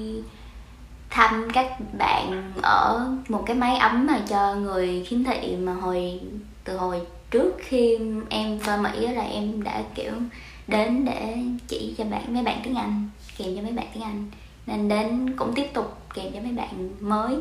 [1.09, 6.19] thăm các bạn ở một cái máy ấm mà cho người khiếm thị mà hồi
[6.63, 7.97] từ hồi trước khi
[8.29, 10.11] em qua Mỹ là em đã kiểu
[10.67, 11.37] đến để
[11.67, 14.25] chỉ cho bạn mấy bạn tiếng Anh kèm cho mấy bạn tiếng Anh
[14.67, 17.35] nên đến cũng tiếp tục kèm cho mấy bạn mới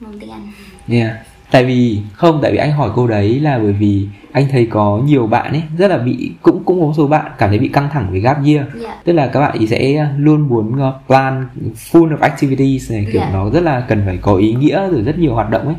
[0.00, 0.48] môn tiếng Anh
[0.88, 1.16] Yeah.
[1.50, 5.00] Tại vì không, tại vì anh hỏi cô đấy là bởi vì anh thấy có
[5.04, 7.68] nhiều bạn ấy rất là bị cũng cũng có một số bạn cảm thấy bị
[7.68, 8.60] căng thẳng với gap year.
[8.74, 11.48] dạ Tức là các bạn ý sẽ luôn muốn uh, plan
[11.90, 13.30] full of activities này kiểu Dạ.
[13.32, 15.76] nó rất là cần phải có ý nghĩa rồi rất nhiều hoạt động ấy.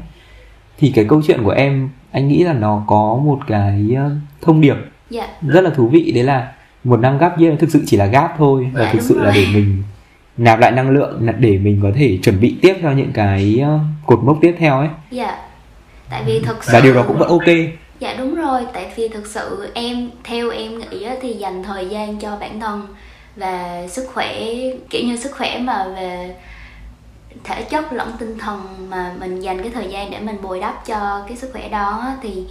[0.78, 4.62] Thì cái câu chuyện của em anh nghĩ là nó có một cái uh, thông
[4.62, 4.76] điệp
[5.10, 6.52] dạ rất là thú vị đấy là
[6.84, 8.70] một năm gap year thực sự chỉ là gap thôi.
[8.74, 9.84] Và Dạ, thực sự là để mình
[10.38, 13.62] nạp lại năng lượng là để mình có thể chuẩn bị tiếp cho những cái
[13.76, 14.90] uh, cột mốc tiếp theo ấy.
[15.12, 15.38] Dạ.
[16.10, 17.48] Tại vì thực sự và điều đó cũng vẫn ok.
[18.00, 21.86] Dạ đúng rồi, tại vì thực sự em theo em nghĩ á, thì dành thời
[21.86, 22.88] gian cho bản thân
[23.36, 24.46] và sức khỏe
[24.90, 26.36] kiểu như sức khỏe mà về
[27.44, 30.86] thể chất lẫn tinh thần mà mình dành cái thời gian để mình bồi đắp
[30.86, 32.46] cho cái sức khỏe đó thì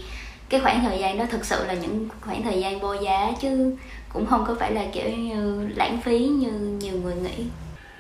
[0.49, 3.77] cái khoảng thời gian đó thực sự là những khoảng thời gian vô giá chứ
[4.13, 7.45] cũng không có phải là kiểu như lãng phí như nhiều người nghĩ.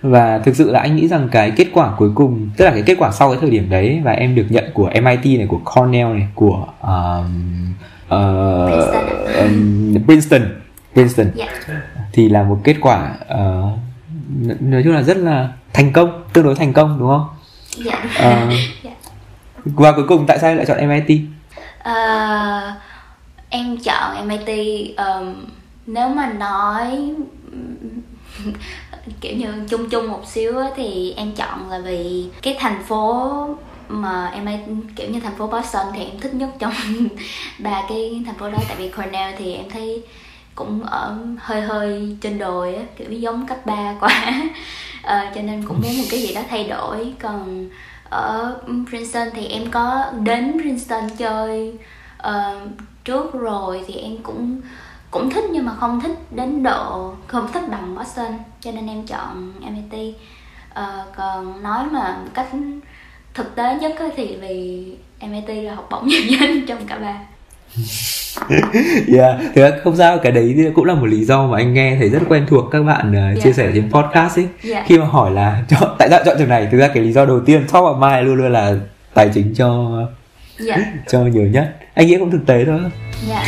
[0.02, 2.82] và thực sự là anh nghĩ rằng cái kết quả cuối cùng tức là cái
[2.86, 5.60] kết quả sau cái thời điểm đấy và em được nhận của MIT này của
[5.64, 7.74] Cornell này của um,
[8.06, 9.08] uh, Princeton.
[9.38, 10.42] um, Princeton
[10.92, 11.46] Princeton Dạ,
[12.12, 13.78] thì là một kết quả uh,
[14.60, 17.26] nói chung là rất là thành công tương đối thành công đúng không
[17.84, 18.04] dạ.
[18.18, 18.48] Ờ,
[18.82, 18.90] Dạ.
[19.64, 21.20] và cuối cùng tại sao lại chọn MIT
[21.88, 22.74] uh,
[23.48, 24.48] em chọn MIT
[24.96, 25.34] um,
[25.86, 27.14] nếu mà nói
[29.20, 33.48] kiểu như chung chung một xíu thì em chọn là vì cái thành phố
[33.88, 34.58] mà em ấy
[34.96, 36.72] kiểu như thành phố Boston thì em thích nhất trong
[37.58, 38.58] ba cái thành phố đó.
[38.68, 40.02] Tại vì Cornell thì em thấy
[40.54, 44.32] cũng ở hơi hơi trên đồi á kiểu giống cấp 3 quá.
[45.02, 47.12] À, cho nên cũng muốn một cái gì đó thay đổi.
[47.22, 47.68] Còn
[48.10, 51.78] ở Princeton thì em có đến Princeton chơi
[52.28, 52.68] uh,
[53.04, 54.60] trước rồi thì em cũng
[55.10, 59.06] cũng thích nhưng mà không thích đến độ không thích bằng Boston cho nên em
[59.06, 60.20] chọn MIT uh,
[60.74, 62.48] ờ, còn nói mà cách
[63.34, 64.86] thực tế nhất thì vì
[65.20, 67.20] MIT là học bổng nhiều nhất trong cả ba.
[69.16, 71.96] yeah thực ra không sao cái đấy cũng là một lý do mà anh nghe
[71.98, 73.64] thấy rất quen thuộc các bạn uh, chia Dạ.
[73.64, 74.46] sẻ trên podcast ấy.
[74.62, 74.84] Dạ.
[74.86, 76.68] khi mà hỏi là chọn tại sao chọn trường này?
[76.72, 78.74] Thực ra cái lý do đầu tiên top of mind luôn luôn là
[79.14, 79.98] tài chính cho
[80.58, 80.76] dạ
[81.08, 81.76] cho nhiều nhất.
[81.94, 82.80] Anh nghĩ cũng thực tế thôi.
[83.28, 83.44] Dạ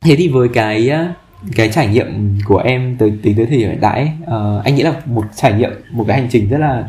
[0.00, 1.16] thế thì với cái uh,
[1.56, 4.74] cái trải nghiệm của em tới tính tới thời điểm hiện tại ấy, ờ, anh
[4.74, 6.84] nghĩ là một trải nghiệm một cái hành trình rất là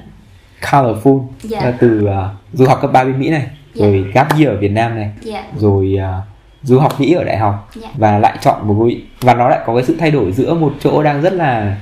[0.62, 1.60] colorful Dạ.
[1.62, 2.14] là từ uh,
[2.54, 3.86] du học cấp 3 bên Mỹ này Dạ.
[3.86, 6.22] rồi gap year ở Việt Nam này dạ rồi à,
[6.64, 7.88] du học Mỹ ở đại học Dạ.
[7.98, 10.74] và lại chọn một ngôi và nó lại có cái sự thay đổi giữa một
[10.80, 11.78] chỗ đang rất là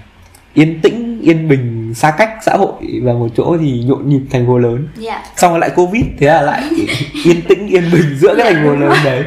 [0.53, 4.47] yên tĩnh yên bình xa cách xã hội và một chỗ thì nhộn nhịp thành
[4.47, 6.61] phố lớn dạ xong rồi lại covid thế là lại
[7.25, 9.23] yên tĩnh yên bình giữa cái thành phố lớn đấy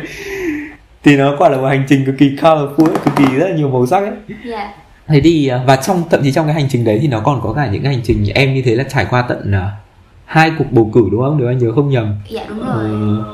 [1.05, 3.69] thì nó quả là một hành trình cực kỳ colorful cực kỳ rất là nhiều
[3.71, 4.11] màu sắc ấy
[4.45, 4.73] dạ
[5.09, 7.41] thế thì à, và trong thậm chí trong cái hành trình đấy thì nó còn
[7.43, 9.71] có cả những cái hành trình em như thế là trải qua tận à,
[10.25, 11.39] hai cuộc bầu cử đúng không?
[11.39, 12.15] Nếu anh nhớ không nhầm.
[12.31, 13.25] Dạ đúng rồi.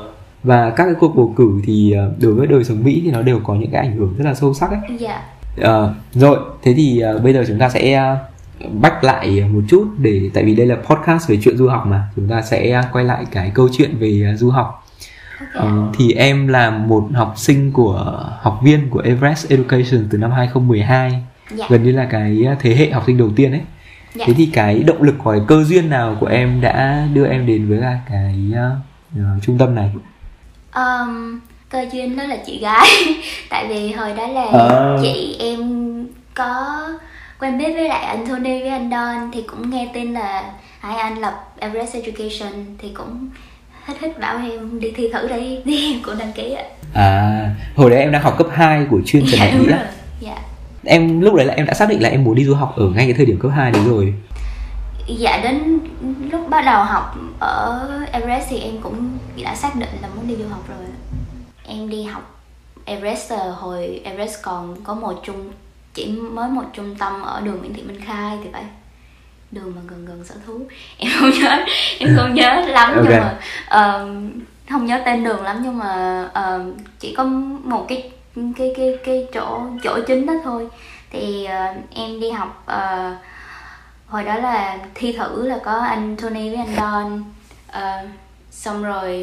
[0.43, 3.21] Và các cái cuộc bầu cử thì ờ, đối với đời sống Mỹ thì nó
[3.21, 4.97] đều có những cái ảnh hưởng rất là sâu sắc ấy.
[4.99, 5.21] dạ.
[5.61, 8.15] Ờ, rồi, thế thì bây giờ chúng ta sẽ
[8.81, 12.07] bách lại một chút để tại vì đây là podcast về chuyện du học mà.
[12.15, 14.85] Chúng ta sẽ quay lại cái câu chuyện về du học.
[15.55, 15.63] ok.
[15.63, 20.31] Ờ, thì em là một học sinh của học viên của Everest Education từ năm
[20.31, 23.61] 2012 dạ gần như là cái thế hệ học sinh đầu tiên ấy.
[24.15, 24.25] Dạ.
[24.27, 27.69] Thế thì cái động lực hoặc cơ duyên nào của em đã đưa em đến
[27.69, 29.89] với cả cái ờ, trung tâm này?
[30.75, 32.87] Um, cơ duyên đó là chị gái
[33.49, 34.97] tại vì hồi đó là À.
[35.01, 35.59] chị em
[36.33, 36.81] có
[37.39, 40.43] quen biết với lại anh Tony với anh Don thì cũng nghe tin là
[40.79, 43.29] hai anh lập Everest Education thì cũng
[43.85, 47.49] hết hết bảo em đi thi thử đi đi em cũng đăng ký ạ À,
[47.75, 49.71] hồi đấy em đang học cấp 2 của chuyên Trần dạ Đại đúng Nghĩa.
[49.75, 49.85] rồi
[50.19, 50.35] dạ
[50.85, 52.85] Em lúc đấy là em đã xác định là em muốn đi du học ở
[52.95, 54.13] ngay cái thời điểm cấp 2 đấy rồi.
[55.07, 55.79] dạ đến
[56.31, 60.35] lúc bắt đầu học ở Everest thì em cũng đã xác định là muốn đi
[60.35, 60.87] du học rồi
[61.67, 62.39] em đi học
[62.85, 65.51] Everest hồi Everest còn có một trung
[65.93, 68.63] chỉ mới một trung tâm ở đường Nguyễn Thị Minh Khai thì phải
[69.51, 70.53] đường mà gần gần sở thú
[70.97, 71.65] em không nhớ
[71.99, 73.05] em không nhớ lắm Ok.
[73.09, 74.31] nhưng mà ờm,
[74.69, 77.23] không nhớ tên đường lắm nhưng mà ờm, chỉ có
[77.63, 80.67] một cái cái cái cái chỗ chỗ chính đó thôi.
[81.11, 83.17] Thì uh, em đi học uh,
[84.07, 87.23] hồi đó là thi thử là có anh Tony với anh Don
[87.69, 88.09] uh,
[88.51, 89.17] xong rồi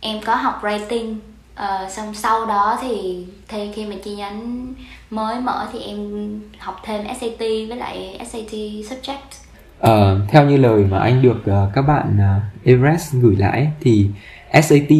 [0.00, 1.14] em có học writing
[1.54, 4.66] uh, xong sau đó thì thêm khi mà chi nhánh
[5.10, 8.52] mới mở thì em học thêm SAT với lại SAT
[8.90, 9.42] subject.
[9.80, 14.06] Uh, theo như lời mà anh được uh, các bạn uh, Everest gửi lại thì
[14.52, 14.90] SAT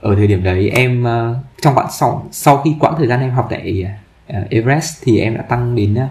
[0.00, 3.30] ở thời điểm đấy em ờ, trong quãng sau sau khi quãng thời gian em
[3.30, 3.86] học tại
[4.28, 6.06] ờ, Everest thì em đã tăng đến ờ,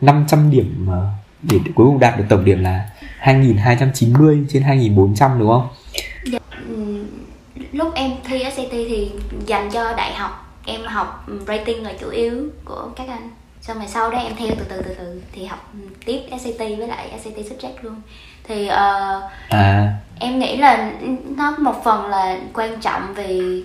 [0.00, 0.88] 500 điểm
[1.42, 5.68] để cuối cùng đạt được tổng điểm là 2290 trên 2400 đúng không?
[6.24, 6.38] Dạ,
[6.68, 7.04] ừ,
[7.72, 9.10] lúc em thi SAT thì
[9.46, 13.30] dành cho đại học em học rating là chủ yếu của các anh
[13.60, 15.72] xong rồi sau đó em theo từ từ từ từ thì học
[16.04, 17.94] tiếp SAT với lại SAT subject luôn
[18.44, 19.92] thì uh, à.
[20.18, 20.90] em nghĩ là
[21.36, 23.64] nó một phần là quan trọng vì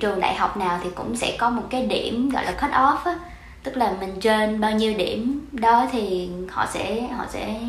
[0.00, 2.96] trường đại học nào thì cũng sẽ có một cái điểm gọi là cut off
[3.04, 3.18] á.
[3.62, 7.60] Tức là mình trên bao nhiêu điểm đó thì họ sẽ họ sẽ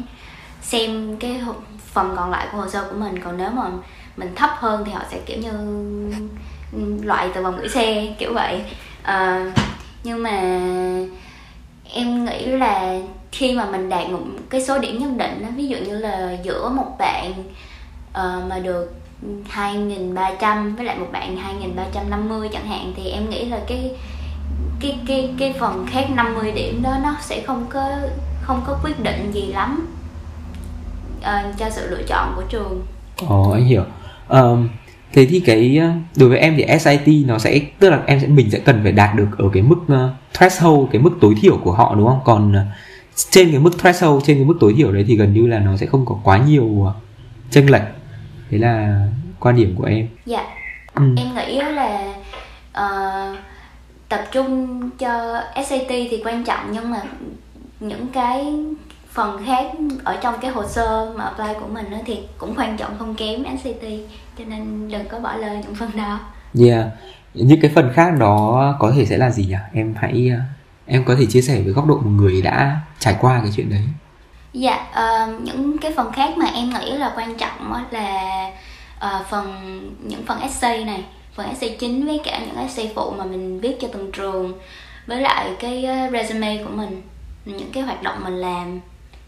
[0.62, 1.42] xem cái
[1.94, 3.24] phần còn lại của hồ sơ của mình.
[3.24, 3.64] Còn nếu mà
[4.18, 5.52] mình thấp hơn thì họ sẽ kiểu như
[7.04, 8.62] loại từ vòng gửi xe kiểu vậy.
[9.04, 9.46] À,
[10.04, 10.60] nhưng mà
[11.94, 13.00] em nghĩ là
[13.32, 14.20] khi mà mình đạt một
[14.50, 17.34] cái số điểm nhất định ví dụ như là giữa một bạn
[18.10, 18.94] uh, mà được
[19.54, 21.38] 2.300 với lại một bạn
[22.10, 23.92] 2.350 chẳng hạn thì em nghĩ là cái
[24.80, 27.90] cái cái cái phần khác 50 điểm đó nó sẽ không có
[28.42, 29.88] không có quyết định gì lắm
[31.20, 32.86] uh, cho sự lựa chọn của trường.
[33.28, 33.84] Ồ anh hiểu.
[34.30, 34.70] Um,
[35.14, 35.82] thế thì cái
[36.16, 38.92] đối với em thì SIT nó sẽ tức là em sẽ mình sẽ cần phải
[38.92, 42.20] đạt được ở cái mức uh, threshold cái mức tối thiểu của họ đúng không?
[42.26, 42.58] Còn uh,
[43.30, 45.78] trên cái mức threshold trên cái mức tối thiểu đấy thì gần như là nó
[45.78, 46.94] sẽ không có quá nhiều
[47.52, 47.84] chênh lệch.
[48.52, 49.06] Đấy là
[49.40, 50.08] quan điểm của em.
[50.26, 50.46] Dạ.
[50.94, 51.16] Ừ.
[51.18, 52.14] Em nghĩ là
[52.78, 53.38] uh,
[54.10, 57.02] tập trung cho SAT thì quan trọng nhưng mà
[57.80, 58.54] những cái
[59.18, 59.66] phần khác
[60.04, 63.16] ở trong cái hồ sơ mà apply của mình đó thì cũng quan trọng không
[63.16, 63.92] kém SAT
[64.38, 66.20] cho nên đừng có bỏ lỡ những phần đó.
[66.60, 66.86] Yeah.
[67.34, 69.56] Những cái phần khác đó có thể sẽ là gì nhỉ?
[69.74, 70.32] Em hãy
[70.86, 73.70] em có thể chia sẻ với góc độ một người đã trải qua cái chuyện
[73.70, 73.84] đấy.
[74.54, 78.50] Dạ, uh, những cái phần khác mà em nghĩ là quan trọng là
[78.98, 81.04] uh, phần những phần essay này
[81.36, 84.54] phần essay chính với cả những essay phụ mà mình viết cho từng trường
[85.08, 87.02] với lại cái ờ, resume của mình
[87.46, 88.80] những cái hoạt động mình làm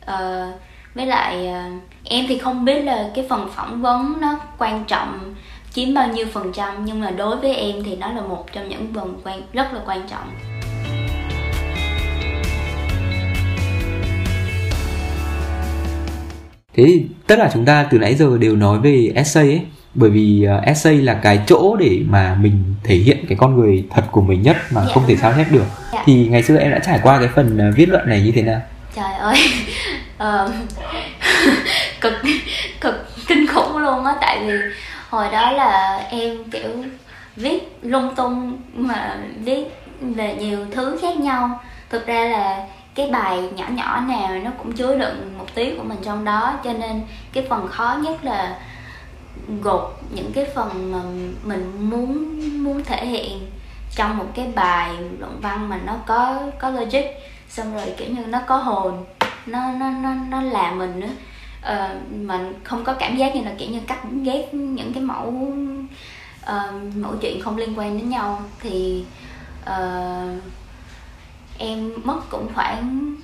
[0.10, 0.62] uh,
[0.96, 5.36] với lại uh, em thì không biết là cái phần phỏng vấn nó quan trọng
[5.74, 8.70] chiếm bao nhiêu phần trăm nhưng mà đối với em thì nó là một trong
[8.70, 10.28] những phần quan rất là quan trọng
[16.74, 19.62] thế thì tất cả chúng ta từ nãy giờ đều nói về essay ấy
[19.96, 23.86] bởi vì uh, essay là cái chỗ để mà mình thể hiện cái con người
[23.90, 24.88] thật của mình nhất mà yeah.
[24.88, 24.94] Dạ.
[24.94, 25.94] không thể sao hết được yeah.
[25.94, 26.04] Dạ.
[26.06, 28.42] thì ngày xưa em đã trải qua cái phần uh, viết luận này như thế
[28.42, 28.62] nào
[28.96, 29.38] trời ơi.
[30.18, 30.52] Uh,
[32.02, 32.14] cực
[32.82, 32.96] cực
[33.28, 34.16] kinh khủng luôn á.
[34.22, 34.54] Tại vì
[35.10, 36.84] hồi đó là em kiểu
[37.36, 39.64] viết lung tung mà viết
[40.02, 41.60] về nhiều thứ khác nhau.
[41.90, 45.84] Thực ra là cái bài nhỏ nhỏ nào nó cũng chứa đựng một tí của
[45.84, 46.54] mình trong đó.
[46.64, 47.02] Cho nên
[47.34, 48.56] cái phần khó nhất là
[49.62, 51.00] gột những cái phần mà
[51.44, 53.50] mình muốn muốn thể hiện
[54.00, 54.90] trong một cái bài
[55.20, 57.04] luận văn mà nó có có logic
[57.50, 59.06] xong rồi kiểu như nó có hồn
[59.46, 61.08] nó nó nó nó làm mình nữa.
[61.62, 65.54] Ờ, mình không có cảm giác như là kiểu như cắt ghép những cái mẫu
[66.44, 68.42] uh, mẫu chuyện không liên quan đến nhau.
[68.60, 69.06] Thì
[69.64, 70.44] uh,
[71.58, 73.16] em mất cũng khoảng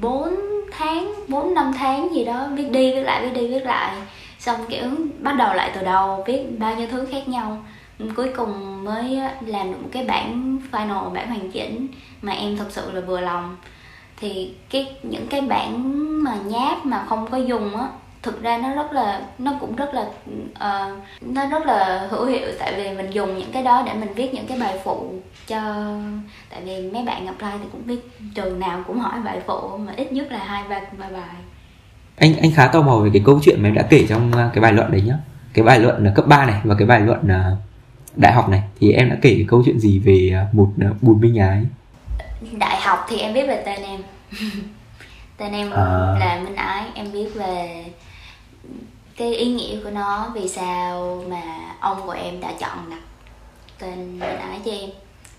[0.00, 0.34] 4
[0.78, 3.96] tháng 4 năm tháng gì đó viết đi viết lại viết đi viết lại.
[4.38, 4.84] Xong kiểu
[5.18, 7.62] bắt đầu lại từ đầu viết bao nhiêu thứ khác nhau
[8.16, 11.86] cuối cùng mới làm được một cái bản final bản hoàn chỉnh
[12.22, 13.56] mà em thật sự là vừa lòng.
[14.16, 15.82] Thì cái những cái bản
[16.24, 17.88] mà nháp mà không có dùng á
[18.26, 20.02] thực ra nó rất là nó cũng rất là
[20.50, 24.14] uh, nó rất là hữu hiệu tại vì mình dùng những cái đó để mình
[24.14, 25.14] viết những cái bài phụ
[25.46, 25.60] cho
[26.50, 29.92] tại vì mấy bạn apply thì cũng biết trường nào cũng hỏi bài phụ mà
[29.96, 31.36] ít nhất là hai ba bài bài.
[32.16, 34.50] Anh anh khá tò mò về cái câu chuyện mà em đã kể trong ờ,
[34.54, 35.14] cái bài luận đấy nhá.
[35.52, 37.56] Cái bài luận là cấp 3 này và cái bài luận là
[38.16, 40.88] đại học này thì em đã kể cái câu chuyện gì về à, một à,
[41.00, 41.66] bùn minh ái
[42.52, 44.00] đại học thì em biết về tên em.
[45.36, 46.16] Tên em à.
[46.20, 47.84] là minh ái em biết về
[49.16, 51.42] cái ý nghĩa của nó vì sao mà
[51.80, 53.00] ông của em đã chọn đặt
[53.78, 54.90] tên minh ái cho em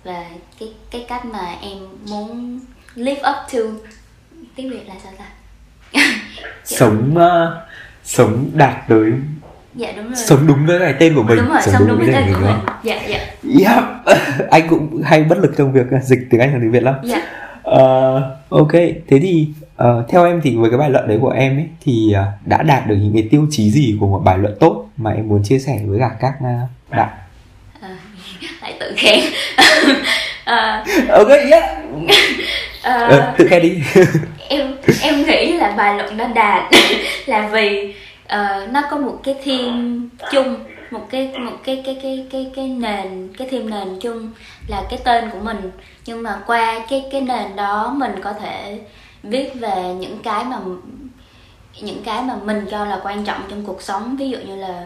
[0.03, 0.25] và
[0.59, 1.77] cái cái cách mà em
[2.09, 2.59] muốn
[2.95, 3.89] live up to
[4.55, 5.25] tiếng việt là sao ta?
[6.65, 7.69] Sống uh,
[8.03, 9.11] sống đạt tới
[9.77, 10.15] dạ đúng rồi.
[10.15, 11.37] Sống đúng với cái tên của mình.
[11.37, 12.55] Đúng rồi sống, sống đúng, đúng với tên của mình.
[12.83, 13.19] dạ dạ.
[13.59, 13.83] Yep.
[14.49, 16.95] anh cũng hay bất lực trong việc dịch tiếng anh sang tiếng việt lắm.
[17.03, 17.21] Dạ.
[17.69, 18.71] Uh, ok.
[19.07, 19.47] Thế thì
[19.83, 22.63] uh, theo em thì với cái bài luận đấy của em ấy thì uh, đã
[22.63, 25.43] đạt được những cái tiêu chí gì của một bài luận tốt mà em muốn
[25.43, 27.09] chia sẻ với cả các uh, bạn?
[27.79, 27.97] Uh,
[28.61, 29.19] lại tự khen
[30.41, 31.77] uh, ok yeah
[32.87, 33.73] uh, uh, tự khen đi.
[34.49, 36.63] Em em nghĩ là bài luận nó đạt
[37.25, 37.93] là vì
[38.33, 39.99] uh, nó có một cái theme
[40.31, 40.55] chung
[40.91, 44.31] một cái một cái cái cái cái cái nền cái thêm nền chung
[44.67, 45.71] là cái tên của mình.
[46.05, 48.79] Nhưng mà qua cái cái nền đó mình có thể
[49.23, 50.59] viết về những cái mà
[51.81, 54.17] những cái mà mình cho là quan trọng trong cuộc sống.
[54.17, 54.85] Ví dụ như là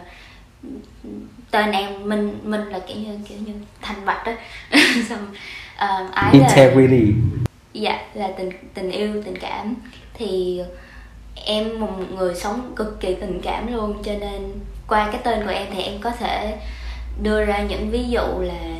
[1.50, 4.32] tên em mình mình là kiểu như kiểu như thành bạch đó
[5.08, 5.26] xong
[5.74, 6.48] uh, ái là
[7.72, 9.74] dạ là tình tình yêu tình cảm.
[10.14, 10.60] Thì
[11.34, 14.52] em một người sống cực kỳ tình cảm luôn cho nên
[14.88, 16.58] qua cái tên của em thì em có thể
[17.22, 18.76] đưa ra những ví dụ là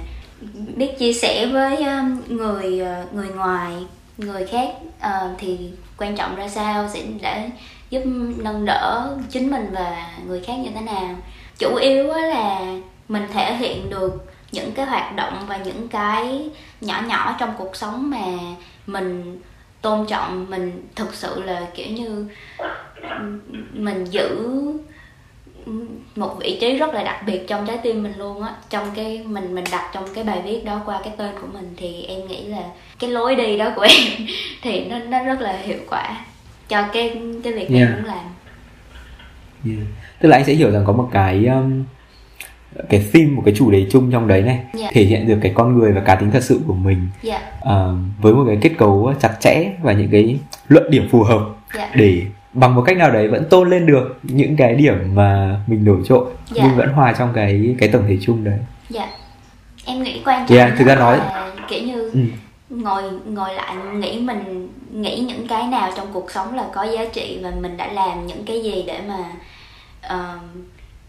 [0.76, 3.72] biết chia sẻ với um, người uh, người ngoài
[4.18, 5.58] người khác uh, thì
[5.98, 7.50] quan trọng ra sao sẽ để
[7.90, 8.02] giúp
[8.36, 11.16] nâng đỡ chính mình và người khác như thế nào.
[11.58, 12.60] Chủ yếu là
[13.08, 16.50] mình thể hiện được những cái hoạt động và những cái
[16.80, 18.26] nhỏ nhỏ trong cuộc sống mà
[18.86, 19.40] mình
[19.82, 22.26] tôn trọng mình thực sự là kiểu như
[23.72, 24.48] mình giữ
[26.16, 29.22] một vị trí rất là đặc biệt trong trái tim mình luôn á trong cái
[29.26, 32.26] mình mình đặt trong cái bài viết đó qua cái tên của mình thì em
[32.26, 32.62] nghĩ là
[32.98, 34.26] cái lối đi đó của em
[34.62, 36.24] thì nó nó rất là hiệu quả
[36.68, 37.88] cho cái cái việc yeah.
[37.88, 38.26] em muốn làm
[39.66, 39.86] yeah.
[40.20, 41.84] tức là anh sẽ hiểu rằng có một cái um,
[42.88, 44.92] cái theme một cái chủ đề chung trong đấy này yeah.
[44.94, 47.42] thể hiện được cái con người và cá tính thật sự của mình yeah.
[47.62, 47.70] uh,
[48.20, 51.40] với một cái kết cấu chặt chẽ và những cái luận điểm phù hợp
[51.76, 51.96] yeah.
[51.96, 55.84] để bằng một cách nào đấy vẫn tôn lên được những cái điểm mà mình
[55.84, 56.66] nổi trội yeah.
[56.68, 58.58] nhưng vẫn hòa trong cái cái tổng thể chung đấy.
[58.88, 59.00] Dạ.
[59.00, 59.12] Yeah.
[59.84, 61.20] Em nghĩ quan trọng yeah, thực ra nói
[61.68, 62.20] kiểu như ừ.
[62.70, 67.04] ngồi ngồi lại nghĩ mình nghĩ những cái nào trong cuộc sống là có giá
[67.12, 69.24] trị và mình đã làm những cái gì để mà
[70.14, 70.42] uh,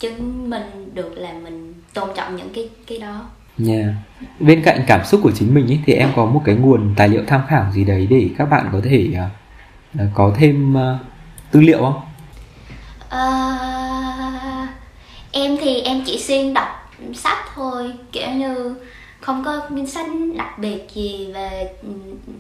[0.03, 3.29] chứng minh được là mình tôn trọng những cái cái đó.
[3.67, 3.85] Yeah.
[4.39, 7.09] Bên cạnh cảm xúc của chính mình ấy, thì em có một cái nguồn tài
[7.09, 9.09] liệu tham khảo gì đấy để các bạn có thể
[9.95, 10.99] uh, có thêm uh,
[11.51, 12.01] tư liệu không?
[13.15, 14.69] Uh,
[15.31, 16.67] em thì em chỉ xuyên đọc
[17.13, 18.75] sách thôi kiểu như
[19.19, 21.73] không có sách đặc biệt gì về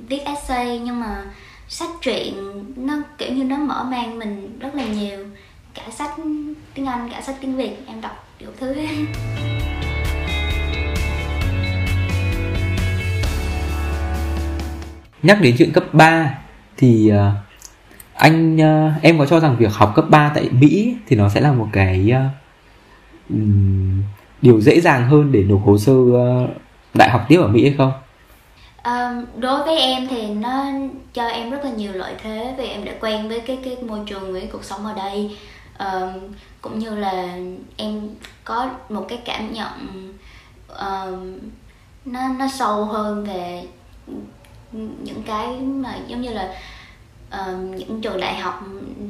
[0.07, 1.23] viết essay nhưng mà
[1.67, 2.33] sách truyện
[2.75, 5.25] nó kiểu như nó mở mang mình rất là nhiều
[5.73, 6.11] cả sách
[6.73, 8.75] tiếng Anh cả sách tiếng Việt em đọc đủ thứ
[15.23, 16.39] Nhắc đến chuyện cấp 3
[16.77, 17.17] thì uh,
[18.13, 21.41] anh uh, em có cho rằng việc học cấp 3 tại Mỹ thì nó sẽ
[21.41, 22.11] là một cái
[23.29, 23.35] uh,
[24.41, 25.93] điều dễ dàng hơn để nộp hồ sơ
[26.93, 27.91] đại học tiếp ở Mỹ hay không?
[28.83, 30.65] Um, đối với em thì nó
[31.13, 33.99] cho em rất là nhiều lợi thế vì em đã quen với cái cái môi
[34.05, 35.37] trường với cuộc sống ở đây
[35.79, 37.37] um, cũng như là
[37.77, 38.09] em
[38.43, 40.13] có một cái cảm nhận
[40.67, 41.39] um,
[42.05, 43.67] nó nó sâu hơn về
[45.03, 46.55] những cái mà giống như là
[47.27, 48.63] uh, những trường đại học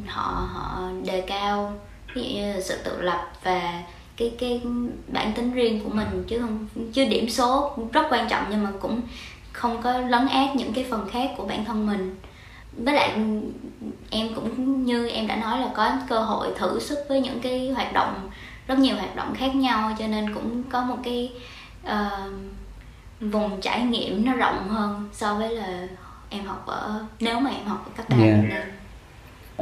[0.08, 1.74] họ họ đề cao
[2.14, 3.84] ví dụ như là sự tự lập và
[4.18, 4.62] cái cái
[5.08, 8.72] bản tính riêng của mình chứ không chứ điểm số rất quan trọng nhưng mà
[8.80, 9.02] cũng
[9.54, 12.16] không có lấn át những cái phần khác của bản thân mình
[12.78, 13.12] với lại
[14.10, 17.72] em cũng như em đã nói là có cơ hội thử sức với những cái
[17.76, 18.30] hoạt động
[18.68, 21.32] rất nhiều hoạt động khác nhau cho nên cũng có một cái
[21.86, 22.32] uh,
[23.22, 25.88] vùng trải nghiệm nó rộng hơn so với là
[26.30, 28.66] em học ở nếu mà em học ở các bạn yeah.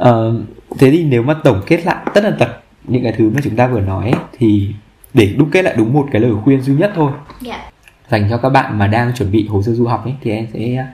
[0.00, 0.34] uh,
[0.78, 2.48] thế thì nếu mà tổng kết lại tất tần tật
[2.84, 4.74] những cái thứ mà chúng ta vừa nói thì
[5.14, 7.26] để đúc kết lại đúng một cái lời khuyên duy nhất thôi yeah.
[7.42, 7.70] Dạ.
[8.08, 10.46] dành cho các bạn mà đang chuẩn bị hồ sơ du học ấy thì em
[10.52, 10.86] sẽ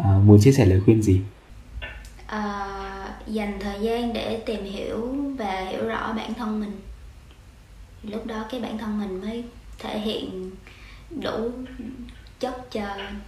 [0.00, 1.20] uh, muốn chia sẻ lời khuyên gì
[2.26, 6.72] uh, dành thời gian để tìm hiểu và hiểu rõ bản thân mình
[8.02, 9.44] lúc đó cái bản thân mình mới
[9.78, 10.50] thể hiện
[11.22, 11.50] đủ
[12.40, 12.82] chất cho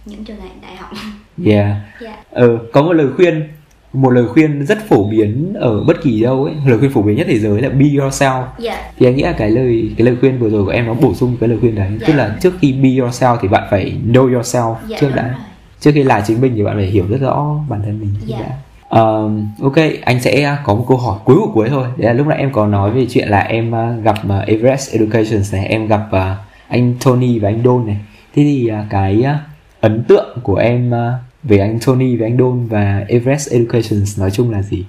[0.05, 0.89] những trường đại, đại học
[1.45, 1.75] yeah.
[2.01, 2.31] yeah.
[2.31, 3.47] ừ, có một lời khuyên
[3.93, 7.17] một lời khuyên rất phổ biến ở bất kỳ đâu ấy lời khuyên phổ biến
[7.17, 8.79] nhất thế giới là be yourself yeah.
[8.97, 11.13] thì anh nghĩ là cái lời cái lời khuyên vừa rồi của em nó bổ
[11.13, 12.01] sung cái lời khuyên đấy yeah.
[12.07, 15.33] tức là trước khi be yourself thì bạn phải know yourself yeah, trước đã rồi.
[15.79, 18.41] trước khi là chính mình thì bạn phải hiểu rất rõ bản thân mình yeah.
[18.41, 18.55] đã
[18.95, 19.31] Uh,
[19.61, 19.75] ok,
[20.05, 21.87] anh sẽ à, có một câu hỏi cuối của cuối thôi.
[21.97, 24.93] Đấy là lúc nãy em có nói về chuyện là em uh, gặp uh, Everest
[24.93, 26.21] Education này, em gặp uh,
[26.67, 27.97] anh Tony và anh Don này
[28.35, 29.25] thế thì cái
[29.81, 30.91] ấn tượng của em
[31.43, 34.85] về anh Tony và anh Don và Everest Education nói chung là gì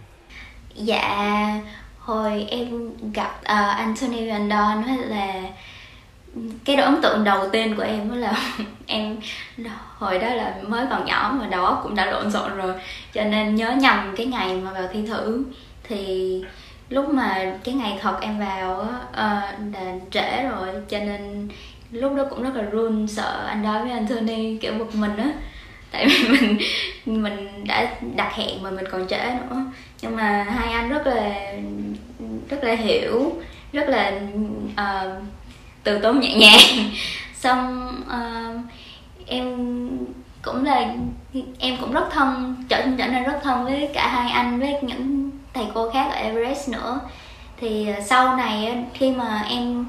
[0.74, 1.60] dạ
[1.98, 2.68] hồi em
[3.14, 5.42] gặp uh, anh Tony và anh Don là
[6.64, 8.34] cái ấn tượng đầu tiên của em đó là
[8.86, 9.16] em
[9.98, 12.74] hồi đó là mới còn nhỏ mà đầu óc cũng đã lộn xộn rồi.
[13.12, 15.44] Cho nên nhớ nhầm cái ngày mà vào thi thử.
[15.82, 16.42] Thì
[16.88, 20.68] lúc mà cái ngày thật em vào á uh, là trễ rồi.
[20.88, 21.48] Cho nên
[21.92, 25.32] lúc đó cũng rất là run sợ anh đó với Anthony kiểu bực mình á.
[25.90, 26.58] Tại vì mình
[27.22, 29.64] mình đã đặt hẹn mà mình còn trễ nữa.
[30.02, 31.52] Nhưng mà hai anh rất là
[32.50, 33.32] rất là hiểu
[33.72, 34.12] rất là
[34.72, 35.22] uh,
[35.84, 36.90] từ tốn nhẹ nhàng.
[37.34, 38.72] Xong uh,
[39.26, 39.56] em
[40.42, 40.94] cũng là
[41.58, 45.30] em cũng rất thân trở trở nên rất thân với cả hai anh với những
[45.54, 47.00] thầy cô khác ở Everest nữa.
[47.56, 49.86] Thì ờ, sau này khi mà em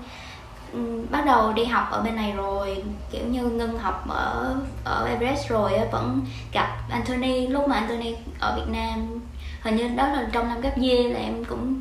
[0.73, 5.05] ừ, bắt đầu đi học ở bên này rồi kiểu như ngưng học ở ở
[5.05, 6.21] Everest rồi vẫn
[6.53, 7.47] gặp Anthony.
[7.47, 9.19] Lúc mà Anthony ở Việt Nam
[9.61, 11.79] hình như đó là trong năm cấp year là em cũng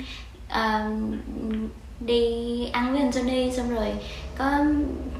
[0.48, 1.20] uh,
[2.00, 3.86] đi ăn với Anthony xong rồi
[4.38, 4.50] có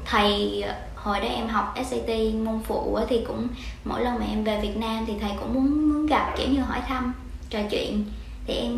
[0.05, 0.63] thầy
[0.95, 2.09] hồi đó em học SAT
[2.45, 3.47] môn phụ thì cũng
[3.85, 6.59] mỗi lần mà em về Việt Nam thì thầy cũng muốn muốn gặp kiểu như
[6.59, 7.13] hỏi thăm
[7.49, 8.03] trò chuyện
[8.47, 8.71] thì em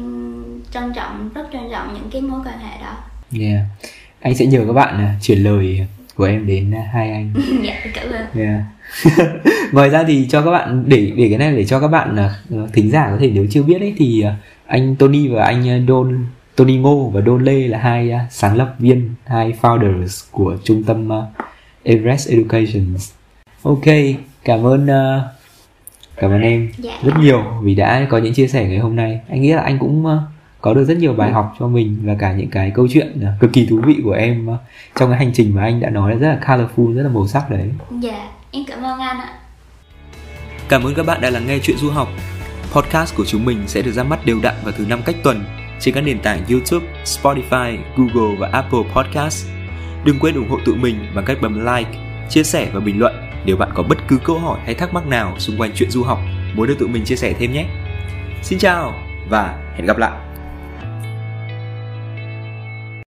[0.72, 2.94] trân trọng rất trân trọng những cái mối quan hệ đó.
[3.40, 3.66] Yeah.
[4.20, 7.34] Anh sẽ nhờ các bạn à, chuyển lời của em đến à, hai anh.
[7.64, 8.26] dạ cảm ơn.
[8.36, 8.62] Yeah.
[9.72, 12.18] Ngoài ra thì cho các bạn để để cái này để cho các bạn
[12.56, 14.34] uh, thính giả có thể nếu chưa biết ấy thì uh,
[14.68, 16.26] anh Tony và anh Don
[16.56, 20.84] Tony Ngô và Don Lê là hai uh, sáng lập viên, hai founders của trung
[20.84, 21.24] tâm uh,
[21.84, 22.96] Everest Education.
[23.64, 23.86] Ok,
[24.44, 25.24] cảm ơn uh,
[26.18, 26.92] cảm ơn em dạ.
[27.04, 29.20] rất nhiều vì đã có những chia sẻ ngày hôm nay.
[29.30, 30.20] Anh nghĩ là anh cũng uh,
[30.62, 33.40] có được rất nhiều bài học cho mình và cả những cái câu chuyện uh,
[33.40, 34.56] cực kỳ thú vị của em uh,
[35.00, 37.28] trong cái hành trình mà anh đã nói là rất là colorful, rất là màu
[37.28, 37.70] sắc đấy.
[38.02, 39.30] Dạ, em cảm ơn anh ạ.
[40.70, 42.08] Cảm ơn các bạn đã lắng nghe chuyện du học.
[42.72, 45.44] Podcast của chúng mình sẽ được ra mắt đều đặn vào thứ năm cách tuần
[45.84, 49.48] trên các nền tảng YouTube, Spotify, Google và Apple Podcast.
[50.06, 53.14] Đừng quên ủng hộ tụi mình bằng cách bấm like, chia sẻ và bình luận
[53.46, 56.04] nếu bạn có bất cứ câu hỏi hay thắc mắc nào xung quanh chuyện du
[56.04, 56.20] học
[56.56, 57.66] muốn được tụi mình chia sẻ thêm nhé.
[58.42, 58.94] Xin chào
[59.30, 60.12] và hẹn gặp lại.